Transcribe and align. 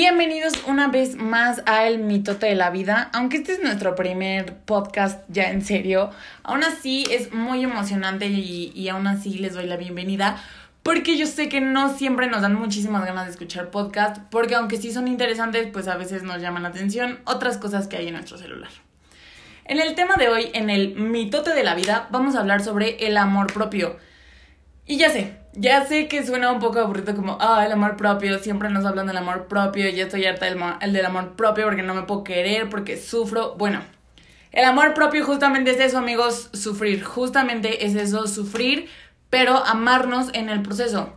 Bienvenidos 0.00 0.52
una 0.68 0.86
vez 0.86 1.16
más 1.16 1.60
a 1.66 1.88
El 1.88 1.98
Mitote 1.98 2.46
de 2.46 2.54
la 2.54 2.70
Vida. 2.70 3.10
Aunque 3.12 3.38
este 3.38 3.54
es 3.54 3.60
nuestro 3.60 3.96
primer 3.96 4.54
podcast 4.58 5.24
ya 5.26 5.50
en 5.50 5.60
serio, 5.60 6.12
aún 6.44 6.62
así 6.62 7.04
es 7.10 7.34
muy 7.34 7.64
emocionante 7.64 8.28
y, 8.28 8.88
aún 8.90 9.08
así 9.08 9.38
les 9.38 9.54
doy 9.54 9.66
la 9.66 9.76
bienvenida 9.76 10.40
porque 10.84 11.16
yo 11.16 11.26
sé 11.26 11.48
que 11.48 11.60
no 11.60 11.92
siempre 11.92 12.28
nos 12.28 12.42
dan 12.42 12.54
muchísimas 12.54 13.04
ganas 13.04 13.24
de 13.24 13.32
escuchar 13.32 13.72
podcast, 13.72 14.18
porque 14.30 14.54
aunque 14.54 14.76
sí 14.76 14.92
son 14.92 15.08
interesantes, 15.08 15.66
pues 15.72 15.88
a 15.88 15.96
veces 15.96 16.22
nos 16.22 16.40
llaman 16.40 16.62
la 16.62 16.68
atención 16.68 17.18
otras 17.24 17.58
cosas 17.58 17.88
que 17.88 17.96
hay 17.96 18.06
en 18.06 18.14
nuestro 18.14 18.38
celular. 18.38 18.70
En 19.64 19.80
el 19.80 19.96
tema 19.96 20.14
de 20.14 20.28
hoy, 20.28 20.50
en 20.54 20.70
el 20.70 20.94
mitote 20.94 21.54
de 21.54 21.64
la 21.64 21.74
vida, 21.74 22.06
vamos 22.12 22.36
a 22.36 22.38
hablar 22.38 22.62
sobre 22.62 23.04
el 23.04 23.16
amor 23.16 23.52
propio. 23.52 23.96
Y 24.86 24.96
ya 24.96 25.10
sé, 25.10 25.34
ya 25.58 25.84
sé 25.86 26.08
que 26.08 26.24
suena 26.24 26.52
un 26.52 26.60
poco 26.60 26.78
aburrido 26.78 27.14
como, 27.14 27.36
ah, 27.40 27.64
el 27.66 27.72
amor 27.72 27.96
propio, 27.96 28.38
siempre 28.38 28.70
nos 28.70 28.84
hablan 28.84 29.06
del 29.06 29.16
amor 29.16 29.46
propio, 29.48 29.88
ya 29.90 30.04
estoy 30.04 30.24
harta 30.24 30.46
del, 30.46 30.58
el 30.80 30.92
del 30.92 31.04
amor 31.04 31.32
propio 31.32 31.64
porque 31.64 31.82
no 31.82 31.94
me 31.94 32.02
puedo 32.02 32.24
querer, 32.24 32.68
porque 32.68 32.96
sufro. 32.96 33.54
Bueno, 33.56 33.82
el 34.52 34.64
amor 34.64 34.94
propio 34.94 35.24
justamente 35.24 35.72
es 35.72 35.80
eso, 35.80 35.98
amigos, 35.98 36.50
sufrir. 36.52 37.02
Justamente 37.02 37.84
es 37.84 37.94
eso, 37.96 38.26
sufrir, 38.26 38.88
pero 39.30 39.56
amarnos 39.66 40.30
en 40.32 40.48
el 40.48 40.62
proceso. 40.62 41.12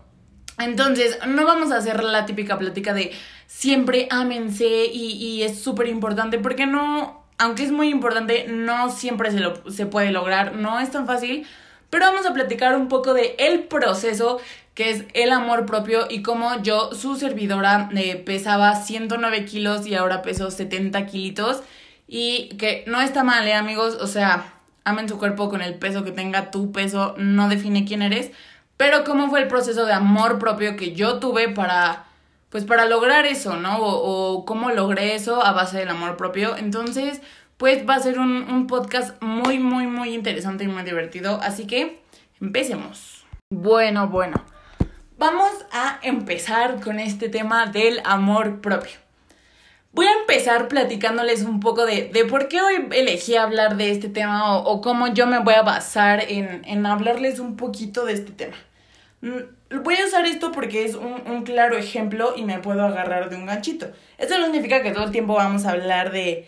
Entonces, 0.58 1.20
no 1.28 1.46
vamos 1.46 1.72
a 1.72 1.78
hacer 1.78 2.04
la 2.04 2.26
típica 2.26 2.58
plática 2.58 2.94
de 2.94 3.12
siempre 3.48 4.08
ámense 4.10 4.86
y, 4.86 5.14
y 5.14 5.44
es 5.44 5.62
súper 5.62 5.88
importante 5.88 6.40
porque 6.40 6.66
no, 6.66 7.26
aunque 7.38 7.64
es 7.64 7.72
muy 7.72 7.90
importante, 7.90 8.46
no 8.48 8.90
siempre 8.90 9.32
se, 9.32 9.40
lo, 9.40 9.70
se 9.70 9.86
puede 9.86 10.12
lograr, 10.12 10.56
no 10.56 10.80
es 10.80 10.92
tan 10.92 11.08
fácil 11.08 11.48
pero 11.92 12.06
vamos 12.06 12.26
a 12.26 12.34
platicar 12.34 12.76
un 12.76 12.88
poco 12.88 13.14
de 13.14 13.36
el 13.38 13.66
proceso 13.66 14.40
que 14.74 14.90
es 14.90 15.04
el 15.14 15.32
amor 15.32 15.66
propio 15.66 16.08
y 16.10 16.24
cómo 16.24 16.64
yo, 16.64 16.94
su 16.94 17.18
servidora, 17.18 17.90
eh, 17.96 18.16
pesaba 18.16 18.76
109 18.76 19.46
kilos 19.46 19.86
y 19.86 19.96
ahora 19.96 20.22
peso 20.22 20.50
70 20.50 21.06
kilitos 21.06 21.62
y 22.08 22.50
que 22.58 22.86
no 22.88 23.02
está 23.02 23.24
mal, 23.24 23.46
¿eh, 23.46 23.54
amigos? 23.54 23.98
O 24.00 24.08
sea, 24.08 24.54
amen 24.86 25.10
su 25.10 25.20
cuerpo 25.20 25.50
con 25.50 25.62
el 25.62 25.76
peso 25.76 26.06
que 26.06 26.12
tenga, 26.12 26.50
tu 26.50 26.72
peso 26.72 27.14
no 27.18 27.50
define 27.50 27.86
quién 27.86 28.02
eres, 28.02 28.32
pero 28.78 29.04
cómo 29.04 29.30
fue 29.30 29.42
el 29.42 29.48
proceso 29.50 29.86
de 29.86 29.94
amor 29.94 30.40
propio 30.40 30.78
que 30.78 30.94
yo 30.94 31.20
tuve 31.20 31.50
para, 31.50 32.06
pues 32.50 32.64
para 32.64 32.86
lograr 32.86 33.26
eso, 33.26 33.58
¿no? 33.58 33.80
O, 33.80 34.38
o 34.38 34.46
cómo 34.46 34.72
logré 34.72 35.16
eso 35.16 35.46
a 35.46 35.52
base 35.52 35.80
del 35.80 35.90
amor 35.90 36.16
propio. 36.16 36.56
Entonces, 36.56 37.22
pues 37.62 37.88
va 37.88 37.94
a 37.94 38.00
ser 38.00 38.18
un, 38.18 38.66
podcast 38.66 39.22
muy, 39.22 39.60
muy, 39.60 39.86
muy 39.86 40.16
interesante 40.16 40.64
y 40.64 40.68
muy 40.68 40.82
divertido. 40.82 41.40
Así 41.44 41.68
que 41.68 42.02
empecemos. 42.42 43.24
Bueno, 43.52 44.08
bueno. 44.08 44.44
Vamos 45.20 45.52
a 45.72 46.00
empezar 46.02 46.82
con 46.82 46.98
este 46.98 47.30
tema 47.30 47.68
del 47.68 48.02
amor 48.04 48.62
propio. 48.62 48.94
Voy 49.92 50.08
a 50.08 50.22
empezar 50.22 50.70
platicándoles 50.70 51.44
un 51.44 51.60
poco 51.60 51.86
de, 51.86 52.10
por 52.28 52.48
qué 52.48 52.64
hoy 52.64 52.88
elegí 52.94 53.36
hablar 53.36 53.78
de 53.78 53.92
este 53.92 54.10
tema 54.10 54.58
o, 54.58 54.82
cómo 54.82 55.14
yo 55.14 55.28
me 55.28 55.38
voy 55.38 55.54
a 55.54 55.62
basar 55.62 56.24
en, 56.30 56.64
en, 56.66 56.88
hablarles 56.88 57.40
un 57.40 57.58
poquito 57.58 58.06
de 58.06 58.14
este 58.14 58.32
tema. 58.32 58.58
Mm, 59.22 59.84
voy 59.84 59.98
a 59.98 60.08
usar 60.08 60.26
esto 60.26 60.52
porque 60.52 60.84
es 60.84 60.96
un, 60.96 61.22
un 61.28 61.44
claro 61.44 61.78
ejemplo 61.78 62.34
y 62.36 62.44
me 62.44 62.58
puedo 62.58 62.84
agarrar 62.84 63.30
de 63.30 63.36
un 63.36 63.46
ganchito. 63.46 63.92
Esto 64.18 64.40
no 64.40 64.46
significa 64.46 64.82
que 64.82 64.94
todo 64.94 65.04
el 65.04 65.12
tiempo 65.12 65.36
vamos 65.36 65.68
a 65.68 65.74
hablar 65.74 66.12
de, 66.12 66.48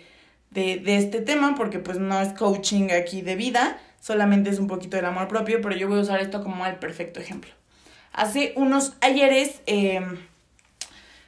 de, 0.53 0.77
de 0.77 0.97
este 0.97 1.21
tema 1.21 1.55
porque 1.55 1.79
pues 1.79 1.99
no 1.99 2.19
es 2.21 2.33
coaching 2.33 2.89
aquí 2.91 3.21
de 3.21 3.35
vida, 3.35 3.77
solamente 3.99 4.49
es 4.49 4.59
un 4.59 4.67
poquito 4.67 4.97
del 4.97 5.05
amor 5.05 5.27
propio, 5.27 5.61
pero 5.61 5.75
yo 5.75 5.87
voy 5.87 5.99
a 5.99 6.01
usar 6.01 6.19
esto 6.19 6.43
como 6.43 6.65
el 6.65 6.75
perfecto 6.75 7.19
ejemplo. 7.19 7.51
Hace 8.11 8.53
unos 8.55 8.93
ayeres 9.01 9.61
em, 9.65 10.17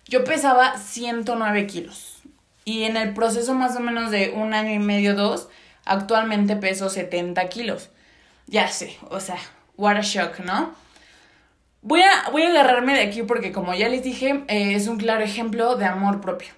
yo 0.07 0.23
pesaba 0.23 0.77
109 0.77 1.65
kilos 1.67 2.21
y 2.63 2.83
en 2.83 2.97
el 2.97 3.13
proceso 3.13 3.53
más 3.53 3.75
o 3.75 3.79
menos 3.79 4.11
de 4.11 4.31
un 4.31 4.53
año 4.53 4.73
y 4.73 4.79
medio, 4.79 5.15
dos, 5.15 5.49
actualmente 5.85 6.55
peso 6.55 6.89
70 6.89 7.47
kilos. 7.49 7.89
Ya 8.47 8.67
sé, 8.67 8.97
o 9.09 9.19
sea, 9.19 9.37
what 9.77 9.97
a 9.97 10.01
shock, 10.01 10.39
¿no? 10.39 10.73
Voy 11.81 12.01
a, 12.01 12.29
voy 12.31 12.43
a 12.43 12.49
agarrarme 12.49 12.93
de 12.93 13.01
aquí 13.01 13.23
porque 13.23 13.51
como 13.51 13.73
ya 13.73 13.89
les 13.89 14.03
dije, 14.03 14.43
eh, 14.47 14.73
es 14.75 14.87
un 14.87 14.97
claro 14.97 15.23
ejemplo 15.23 15.75
de 15.75 15.85
amor 15.85 16.21
propio. 16.21 16.49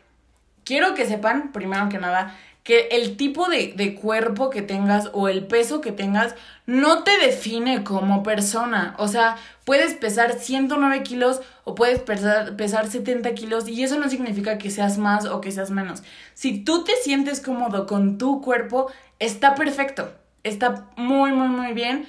Quiero 0.64 0.96
que 0.96 1.06
sepan, 1.06 1.52
primero 1.52 1.88
que 1.90 1.98
nada, 1.98 2.36
que 2.68 2.90
el 2.92 3.16
tipo 3.16 3.48
de, 3.48 3.96
cuerpo 3.96 4.50
que 4.50 4.62
tengas 4.62 5.10
o 5.14 5.30
el 5.30 5.48
peso 5.48 5.80
que 5.80 5.94
tengas 5.94 6.36
no 6.66 7.04
te 7.04 7.18
define 7.18 7.86
como 7.86 8.24
persona. 8.24 8.94
O 8.98 9.08
sea, 9.08 9.38
puedes 9.64 9.94
pesar 9.94 10.38
109 10.38 11.02
kilos 11.02 11.40
o 11.64 11.76
puedes 11.76 12.02
pesar, 12.02 12.58
pesar 12.58 12.90
70 12.90 13.34
kilos 13.36 13.70
y 13.70 13.84
eso 13.84 13.98
no 13.98 14.10
significa 14.10 14.58
que 14.58 14.70
seas 14.70 14.98
más 14.98 15.24
o 15.28 15.40
que 15.40 15.54
seas 15.54 15.72
menos. 15.72 16.04
Si 16.34 16.60
tú 16.66 16.84
te 16.84 16.92
sientes 17.02 17.40
cómodo 17.40 17.88
con 17.88 18.18
tu 18.18 18.42
cuerpo, 18.42 18.92
está 19.20 19.56
perfecto. 19.56 20.12
Está 20.44 20.90
muy, 20.98 21.32
muy, 21.32 21.48
muy 21.48 21.72
bien. 21.72 22.06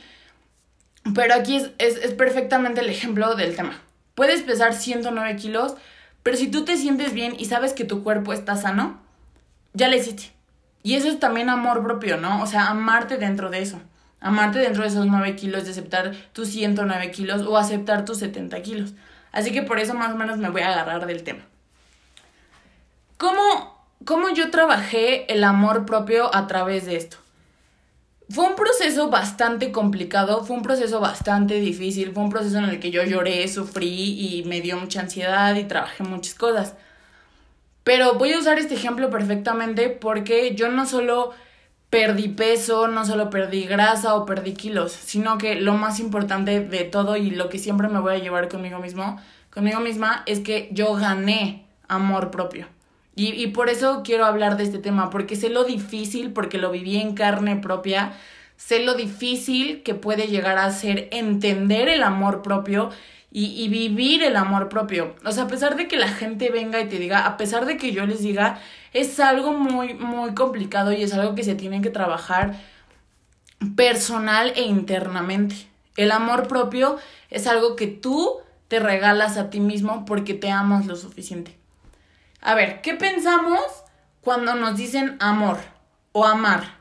Pero 1.14 1.34
aquí 1.34 1.58
es, 1.58 1.70
es, 1.78 1.98
es 1.98 2.14
perfectamente 2.14 2.80
el 2.80 2.88
ejemplo 2.88 3.36
del 3.36 3.54
tema. 3.54 3.80
Puedes 4.16 4.42
pesar 4.42 4.74
109 4.74 5.36
kilos, 5.36 5.76
pero 6.24 6.36
si 6.36 6.48
tú 6.48 6.64
te 6.64 6.76
sientes 6.76 7.14
bien 7.14 7.36
y 7.38 7.44
sabes 7.44 7.74
que 7.74 7.84
tu 7.84 8.02
cuerpo 8.02 8.32
está 8.32 8.56
sano, 8.56 8.98
ya 9.72 9.86
le 9.86 9.98
hiciste 9.98 10.36
y 10.82 10.94
eso 10.94 11.08
es 11.08 11.18
también 11.18 11.50
amor 11.50 11.82
propio, 11.82 12.16
¿no? 12.18 12.42
O 12.42 12.46
sea, 12.46 12.68
amarte 12.68 13.16
dentro 13.16 13.50
de 13.50 13.62
eso. 13.62 13.80
Amarte 14.20 14.58
dentro 14.58 14.82
de 14.82 14.88
esos 14.88 15.06
9 15.06 15.36
kilos, 15.36 15.64
de 15.64 15.70
aceptar 15.70 16.12
tus 16.32 16.48
109 16.48 17.10
kilos 17.10 17.42
o 17.42 17.56
aceptar 17.56 18.04
tus 18.04 18.18
70 18.18 18.62
kilos. 18.62 18.94
Así 19.32 19.52
que 19.52 19.62
por 19.62 19.78
eso 19.78 19.94
más 19.94 20.12
o 20.12 20.16
menos 20.16 20.38
me 20.38 20.50
voy 20.50 20.62
a 20.62 20.72
agarrar 20.72 21.06
del 21.06 21.22
tema. 21.22 21.44
¿Cómo, 23.16 23.86
cómo 24.04 24.30
yo 24.30 24.50
trabajé 24.50 25.32
el 25.32 25.44
amor 25.44 25.86
propio 25.86 26.34
a 26.34 26.46
través 26.46 26.86
de 26.86 26.96
esto? 26.96 27.18
Fue 28.30 28.46
un 28.46 28.56
proceso 28.56 29.08
bastante 29.08 29.72
complicado, 29.72 30.44
fue 30.44 30.56
un 30.56 30.62
proceso 30.62 31.00
bastante 31.00 31.60
difícil, 31.60 32.12
fue 32.12 32.22
un 32.22 32.30
proceso 32.30 32.58
en 32.58 32.64
el 32.64 32.78
que 32.78 32.90
yo 32.90 33.02
lloré, 33.02 33.48
sufrí 33.48 34.38
y 34.38 34.44
me 34.44 34.60
dio 34.60 34.76
mucha 34.76 35.00
ansiedad 35.00 35.54
y 35.54 35.64
trabajé 35.64 36.02
muchas 36.04 36.34
cosas. 36.34 36.74
Pero 37.88 38.16
voy 38.16 38.34
a 38.34 38.38
usar 38.38 38.58
este 38.58 38.74
ejemplo 38.74 39.08
perfectamente 39.08 39.88
porque 39.88 40.54
yo 40.54 40.68
no 40.68 40.84
solo 40.84 41.30
perdí 41.88 42.28
peso, 42.28 42.86
no 42.86 43.06
solo 43.06 43.30
perdí 43.30 43.64
grasa 43.64 44.14
o 44.14 44.26
perdí 44.26 44.52
kilos, 44.52 44.92
sino 44.92 45.38
que 45.38 45.54
lo 45.54 45.72
más 45.72 45.98
importante 45.98 46.60
de 46.60 46.84
todo 46.84 47.16
y 47.16 47.30
lo 47.30 47.48
que 47.48 47.58
siempre 47.58 47.88
me 47.88 47.98
voy 47.98 48.16
a 48.16 48.18
llevar 48.18 48.50
conmigo 48.50 48.78
mismo, 48.78 49.18
conmigo 49.48 49.80
misma, 49.80 50.22
es 50.26 50.40
que 50.40 50.68
yo 50.70 50.96
gané 50.96 51.64
amor 51.88 52.30
propio. 52.30 52.66
Y, 53.16 53.28
y 53.28 53.46
por 53.46 53.70
eso 53.70 54.02
quiero 54.04 54.26
hablar 54.26 54.58
de 54.58 54.64
este 54.64 54.78
tema, 54.78 55.08
porque 55.08 55.34
sé 55.34 55.48
lo 55.48 55.64
difícil, 55.64 56.34
porque 56.34 56.58
lo 56.58 56.70
viví 56.70 56.98
en 56.98 57.14
carne 57.14 57.56
propia, 57.56 58.12
sé 58.58 58.84
lo 58.84 58.96
difícil 58.96 59.82
que 59.82 59.94
puede 59.94 60.26
llegar 60.26 60.58
a 60.58 60.70
ser 60.72 61.08
entender 61.10 61.88
el 61.88 62.02
amor 62.02 62.42
propio 62.42 62.90
y, 63.30 63.68
vivir 63.68 64.22
el 64.22 64.36
amor 64.36 64.68
propio. 64.68 65.14
O 65.24 65.32
sea, 65.32 65.44
a 65.44 65.48
pesar 65.48 65.76
de 65.76 65.86
que 65.86 65.96
la 65.96 66.08
gente 66.08 66.50
venga 66.50 66.80
y 66.80 66.88
te 66.88 66.98
diga, 66.98 67.26
a 67.26 67.36
pesar 67.36 67.66
de 67.66 67.76
que 67.76 67.92
yo 67.92 68.06
les 68.06 68.20
diga, 68.20 68.60
es 68.92 69.20
algo 69.20 69.52
muy, 69.52 69.94
muy 69.94 70.34
complicado 70.34 70.92
y 70.92 71.02
es 71.02 71.12
algo 71.12 71.34
que 71.34 71.44
se 71.44 71.54
tiene 71.54 71.82
que 71.82 71.90
trabajar 71.90 72.54
personal 73.76 74.52
e 74.56 74.62
internamente. 74.62 75.56
El 75.96 76.12
amor 76.12 76.48
propio 76.48 76.96
es 77.28 77.46
algo 77.46 77.76
que 77.76 77.86
tú 77.86 78.38
te 78.68 78.80
regalas 78.80 79.36
a 79.36 79.50
ti 79.50 79.60
mismo 79.60 80.04
porque 80.04 80.34
te 80.34 80.50
amas 80.50 80.86
lo 80.86 80.96
suficiente. 80.96 81.58
A 82.40 82.54
ver, 82.54 82.80
¿qué 82.82 82.94
pensamos 82.94 83.60
cuando 84.20 84.54
nos 84.54 84.76
dicen 84.76 85.16
amor 85.20 85.58
o 86.12 86.24
amar? 86.24 86.78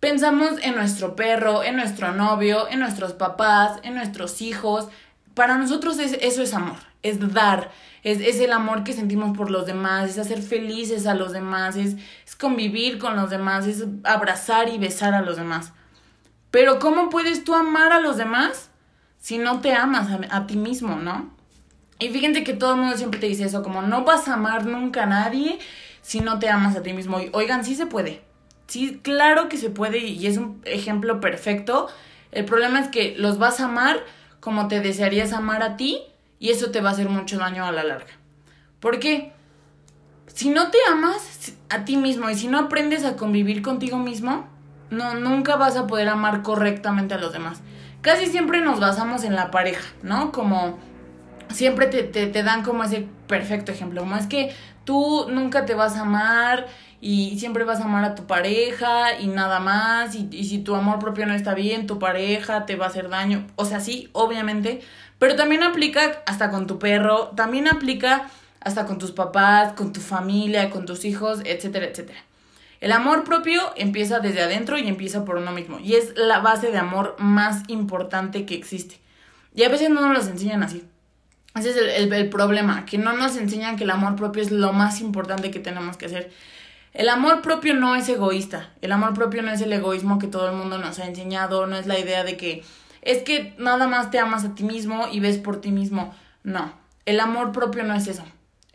Pensamos 0.00 0.54
en 0.62 0.74
nuestro 0.74 1.14
perro, 1.14 1.62
en 1.62 1.76
nuestro 1.76 2.12
novio, 2.12 2.68
en 2.68 2.80
nuestros 2.80 3.12
papás, 3.12 3.78
en 3.84 3.94
nuestros 3.94 4.42
hijos, 4.42 4.88
para 5.34 5.58
nosotros 5.58 5.98
eso 5.98 6.42
es 6.42 6.54
amor, 6.54 6.78
es 7.02 7.18
dar, 7.32 7.70
es, 8.02 8.20
es, 8.20 8.40
el 8.40 8.52
amor 8.52 8.84
que 8.84 8.92
sentimos 8.92 9.36
por 9.36 9.50
los 9.50 9.66
demás, 9.66 10.10
es 10.10 10.18
hacer 10.18 10.42
felices 10.42 11.06
a 11.06 11.14
los 11.14 11.32
demás, 11.32 11.76
es, 11.76 11.96
es 12.26 12.36
convivir 12.36 12.98
con 12.98 13.16
los 13.16 13.30
demás, 13.30 13.66
es 13.66 13.84
abrazar 14.04 14.68
y 14.68 14.78
besar 14.78 15.14
a 15.14 15.22
los 15.22 15.36
demás. 15.36 15.72
Pero 16.50 16.78
¿cómo 16.78 17.08
puedes 17.08 17.44
tú 17.44 17.54
amar 17.54 17.92
a 17.92 18.00
los 18.00 18.16
demás 18.16 18.70
si 19.18 19.38
no 19.38 19.60
te 19.60 19.72
amas 19.72 20.10
a, 20.10 20.36
a 20.36 20.46
ti 20.46 20.56
mismo, 20.56 20.96
no? 20.96 21.30
Y 21.98 22.08
fíjense 22.08 22.42
que 22.42 22.52
todo 22.52 22.74
el 22.74 22.80
mundo 22.80 22.96
siempre 22.96 23.20
te 23.20 23.26
dice 23.26 23.44
eso, 23.44 23.62
como 23.62 23.80
no 23.80 24.04
vas 24.04 24.26
a 24.26 24.34
amar 24.34 24.66
nunca 24.66 25.04
a 25.04 25.06
nadie 25.06 25.58
si 26.02 26.20
no 26.20 26.40
te 26.40 26.48
amas 26.48 26.76
a 26.76 26.82
ti 26.82 26.92
mismo. 26.92 27.20
Y, 27.20 27.30
oigan, 27.32 27.64
sí 27.64 27.76
se 27.76 27.86
puede. 27.86 28.22
Sí, 28.66 29.00
claro 29.02 29.48
que 29.48 29.56
se 29.56 29.70
puede 29.70 29.98
y 29.98 30.26
es 30.26 30.36
un 30.36 30.60
ejemplo 30.64 31.20
perfecto. 31.20 31.88
El 32.32 32.44
problema 32.44 32.80
es 32.80 32.88
que 32.88 33.14
los 33.16 33.38
vas 33.38 33.60
a 33.60 33.66
amar 33.66 34.00
como 34.42 34.66
te 34.66 34.80
desearías 34.80 35.32
amar 35.32 35.62
a 35.62 35.76
ti 35.76 36.02
y 36.40 36.50
eso 36.50 36.72
te 36.72 36.80
va 36.80 36.90
a 36.90 36.92
hacer 36.92 37.08
mucho 37.08 37.38
daño 37.38 37.64
a 37.64 37.70
la 37.70 37.84
larga. 37.84 38.10
¿Por 38.80 38.98
qué? 38.98 39.32
Si 40.26 40.50
no 40.50 40.72
te 40.72 40.78
amas 40.90 41.52
a 41.70 41.84
ti 41.84 41.96
mismo 41.96 42.28
y 42.28 42.34
si 42.34 42.48
no 42.48 42.58
aprendes 42.58 43.04
a 43.04 43.14
convivir 43.14 43.62
contigo 43.62 43.98
mismo, 43.98 44.48
no, 44.90 45.14
nunca 45.14 45.54
vas 45.54 45.76
a 45.76 45.86
poder 45.86 46.08
amar 46.08 46.42
correctamente 46.42 47.14
a 47.14 47.18
los 47.18 47.32
demás. 47.32 47.60
Casi 48.00 48.26
siempre 48.26 48.60
nos 48.60 48.80
basamos 48.80 49.22
en 49.22 49.36
la 49.36 49.52
pareja, 49.52 49.88
¿no? 50.02 50.32
Como 50.32 50.76
siempre 51.52 51.86
te, 51.86 52.02
te, 52.02 52.26
te 52.26 52.42
dan 52.42 52.62
como 52.62 52.84
ese 52.84 53.06
perfecto 53.26 53.72
ejemplo, 53.72 54.02
como 54.02 54.16
es 54.16 54.26
que 54.26 54.54
tú 54.84 55.26
nunca 55.30 55.64
te 55.64 55.74
vas 55.74 55.96
a 55.96 56.02
amar 56.02 56.66
y 57.00 57.38
siempre 57.38 57.64
vas 57.64 57.80
a 57.80 57.84
amar 57.84 58.04
a 58.04 58.14
tu 58.14 58.26
pareja 58.26 59.18
y 59.18 59.26
nada 59.26 59.60
más, 59.60 60.14
y, 60.14 60.28
y, 60.30 60.44
si 60.44 60.58
tu 60.58 60.74
amor 60.74 60.98
propio 60.98 61.26
no 61.26 61.34
está 61.34 61.54
bien, 61.54 61.86
tu 61.86 61.98
pareja 61.98 62.66
te 62.66 62.76
va 62.76 62.86
a 62.86 62.88
hacer 62.88 63.08
daño, 63.08 63.46
o 63.56 63.64
sea, 63.64 63.80
sí, 63.80 64.08
obviamente, 64.12 64.80
pero 65.18 65.36
también 65.36 65.62
aplica 65.62 66.22
hasta 66.26 66.50
con 66.50 66.66
tu 66.66 66.78
perro, 66.78 67.32
también 67.36 67.68
aplica 67.68 68.28
hasta 68.60 68.86
con 68.86 68.98
tus 68.98 69.12
papás, 69.12 69.72
con 69.72 69.92
tu 69.92 70.00
familia, 70.00 70.70
con 70.70 70.86
tus 70.86 71.04
hijos, 71.04 71.40
etcétera, 71.44 71.86
etcétera. 71.86 72.20
El 72.80 72.92
amor 72.92 73.24
propio 73.24 73.60
empieza 73.76 74.18
desde 74.18 74.42
adentro 74.42 74.76
y 74.78 74.88
empieza 74.88 75.24
por 75.24 75.36
uno 75.36 75.52
mismo, 75.52 75.78
y 75.80 75.94
es 75.94 76.14
la 76.16 76.40
base 76.40 76.70
de 76.70 76.78
amor 76.78 77.16
más 77.18 77.62
importante 77.68 78.44
que 78.46 78.54
existe. 78.54 79.00
Y 79.54 79.64
a 79.64 79.68
veces 79.68 79.90
no 79.90 80.00
nos 80.00 80.24
lo 80.24 80.32
enseñan 80.32 80.62
así. 80.62 80.84
Ese 81.54 81.70
es 81.70 81.76
el, 81.76 81.88
el, 81.88 82.12
el, 82.12 82.28
problema, 82.30 82.86
que 82.86 82.98
no 82.98 83.12
nos 83.12 83.36
enseñan 83.36 83.76
que 83.76 83.84
el 83.84 83.90
amor 83.90 84.16
propio 84.16 84.42
es 84.42 84.50
lo 84.50 84.72
más 84.72 85.00
importante 85.00 85.50
que 85.50 85.60
tenemos 85.60 85.96
que 85.96 86.06
hacer. 86.06 86.30
El 86.94 87.08
amor 87.08 87.42
propio 87.42 87.74
no 87.74 87.94
es 87.94 88.08
egoísta, 88.08 88.70
el 88.82 88.92
amor 88.92 89.14
propio 89.14 89.42
no 89.42 89.50
es 89.50 89.60
el 89.60 89.72
egoísmo 89.72 90.18
que 90.18 90.26
todo 90.26 90.50
el 90.50 90.56
mundo 90.56 90.78
nos 90.78 90.98
ha 90.98 91.06
enseñado, 91.06 91.66
no 91.66 91.76
es 91.76 91.86
la 91.86 91.98
idea 91.98 92.24
de 92.24 92.36
que 92.36 92.62
es 93.02 93.22
que 93.22 93.54
nada 93.58 93.86
más 93.88 94.10
te 94.10 94.18
amas 94.18 94.44
a 94.44 94.54
ti 94.54 94.62
mismo 94.62 95.08
y 95.10 95.20
ves 95.20 95.38
por 95.38 95.60
ti 95.60 95.72
mismo. 95.72 96.14
No, 96.44 96.72
el 97.06 97.20
amor 97.20 97.52
propio 97.52 97.82
no 97.82 97.94
es 97.94 98.06
eso. 98.06 98.24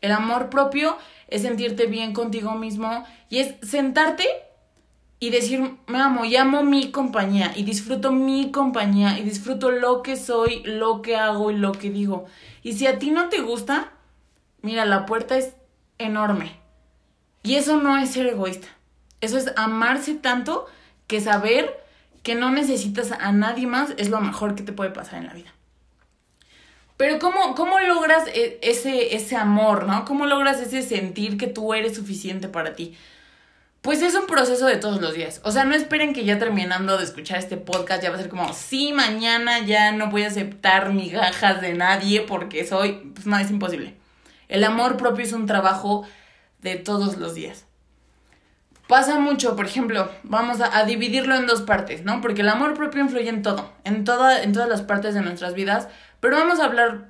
El 0.02 0.12
amor 0.12 0.50
propio 0.50 0.98
es 1.28 1.42
sentirte 1.42 1.88
bien 1.88 2.14
contigo 2.14 2.54
mismo 2.56 3.06
y 3.30 3.40
es 3.40 3.56
sentarte 3.62 4.28
y 5.20 5.32
decir, 5.32 5.78
me 5.88 6.00
amo 6.00 6.26
y 6.26 6.36
amo 6.36 6.64
mi 6.64 6.92
compañía 6.92 7.54
y 7.56 7.64
disfruto 7.64 8.12
mi 8.12 8.52
compañía 8.52 9.18
y 9.18 9.24
disfruto 9.24 9.72
lo 9.72 10.04
que 10.04 10.16
soy, 10.16 10.62
lo 10.64 11.02
que 11.02 11.16
hago 11.16 11.50
y 11.50 11.58
lo 11.58 11.72
que 11.72 11.90
digo. 11.90 12.26
Y 12.62 12.74
si 12.74 12.86
a 12.86 13.00
ti 13.00 13.10
no 13.10 13.30
te 13.30 13.42
gusta, 13.42 13.94
mira, 14.62 14.86
la 14.86 15.06
puerta 15.06 15.38
es 15.38 15.54
enorme. 15.98 16.60
Y 17.42 17.56
eso 17.56 17.78
no 17.78 17.98
es 17.98 18.12
ser 18.12 18.28
egoísta. 18.28 18.68
Eso 19.22 19.38
es 19.38 19.52
amarse 19.56 20.14
tanto 20.14 20.68
que 21.08 21.20
saber 21.20 21.84
que 22.22 22.36
no 22.36 22.52
necesitas 22.52 23.12
a 23.12 23.32
nadie 23.32 23.66
más 23.66 23.94
es 23.98 24.10
lo 24.10 24.20
mejor 24.22 24.54
que 24.54 24.64
te 24.64 24.74
puede 24.74 24.92
pasar 24.92 25.20
en 25.20 25.28
la 25.28 25.34
vida. 25.34 25.54
Pero 26.98 27.20
¿cómo, 27.20 27.56
cómo 27.56 27.80
logras 27.80 28.26
ese, 28.34 29.16
ese 29.16 29.36
amor, 29.36 29.86
no? 29.86 30.04
¿Cómo 30.06 30.26
logras 30.26 30.60
ese 30.60 30.82
sentir 30.82 31.38
que 31.38 31.48
tú 31.48 31.74
eres 31.74 31.96
suficiente 31.96 32.48
para 32.48 32.76
ti? 32.76 32.98
Pues 33.82 34.02
es 34.02 34.16
un 34.16 34.28
proceso 34.28 34.66
de 34.66 34.78
todos 34.78 35.02
los 35.02 35.14
días. 35.14 35.40
O 35.44 35.52
sea, 35.52 35.64
no 35.64 35.76
esperen 35.76 36.14
que 36.14 36.26
ya 36.26 36.40
terminando 36.40 36.98
de 36.98 37.04
escuchar 37.04 37.40
este 37.40 37.58
podcast 37.58 38.04
ya 38.04 38.10
va 38.10 38.16
a 38.16 38.20
ser 38.20 38.30
como, 38.30 38.54
sí, 38.54 38.92
mañana 38.92 39.60
ya 39.60 39.92
no 39.92 40.10
voy 40.10 40.24
a 40.24 40.28
aceptar 40.28 40.92
migajas 40.94 41.62
de 41.62 41.74
nadie 41.74 42.22
porque 42.22 42.66
soy, 42.66 43.12
pues 43.14 43.26
no, 43.26 43.38
es 43.38 43.50
imposible. 43.50 43.96
El 44.50 44.64
amor 44.64 44.98
propio 44.98 45.24
es 45.24 45.34
un 45.34 45.46
trabajo 45.46 46.06
de 46.62 46.76
todos 46.76 47.18
los 47.18 47.36
días. 47.36 47.66
Pasa 48.88 49.20
mucho, 49.20 49.58
por 49.58 49.66
ejemplo, 49.66 50.10
vamos 50.24 50.60
a, 50.62 50.86
dividirlo 50.86 51.36
en 51.36 51.46
dos 51.46 51.62
partes, 51.62 52.04
¿no? 52.06 52.22
Porque 52.22 52.42
el 52.42 52.50
amor 52.50 52.74
propio 52.74 53.02
influye 53.02 53.28
en 53.28 53.42
todo, 53.42 53.74
en, 53.84 54.06
toda, 54.06 54.42
en 54.42 54.54
todas 54.54 54.70
las 54.70 54.82
partes 54.82 55.14
de 55.14 55.22
nuestras 55.22 55.54
vidas, 55.54 55.90
pero 56.22 56.38
vamos 56.38 56.62
a 56.62 56.66
hablar 56.66 57.10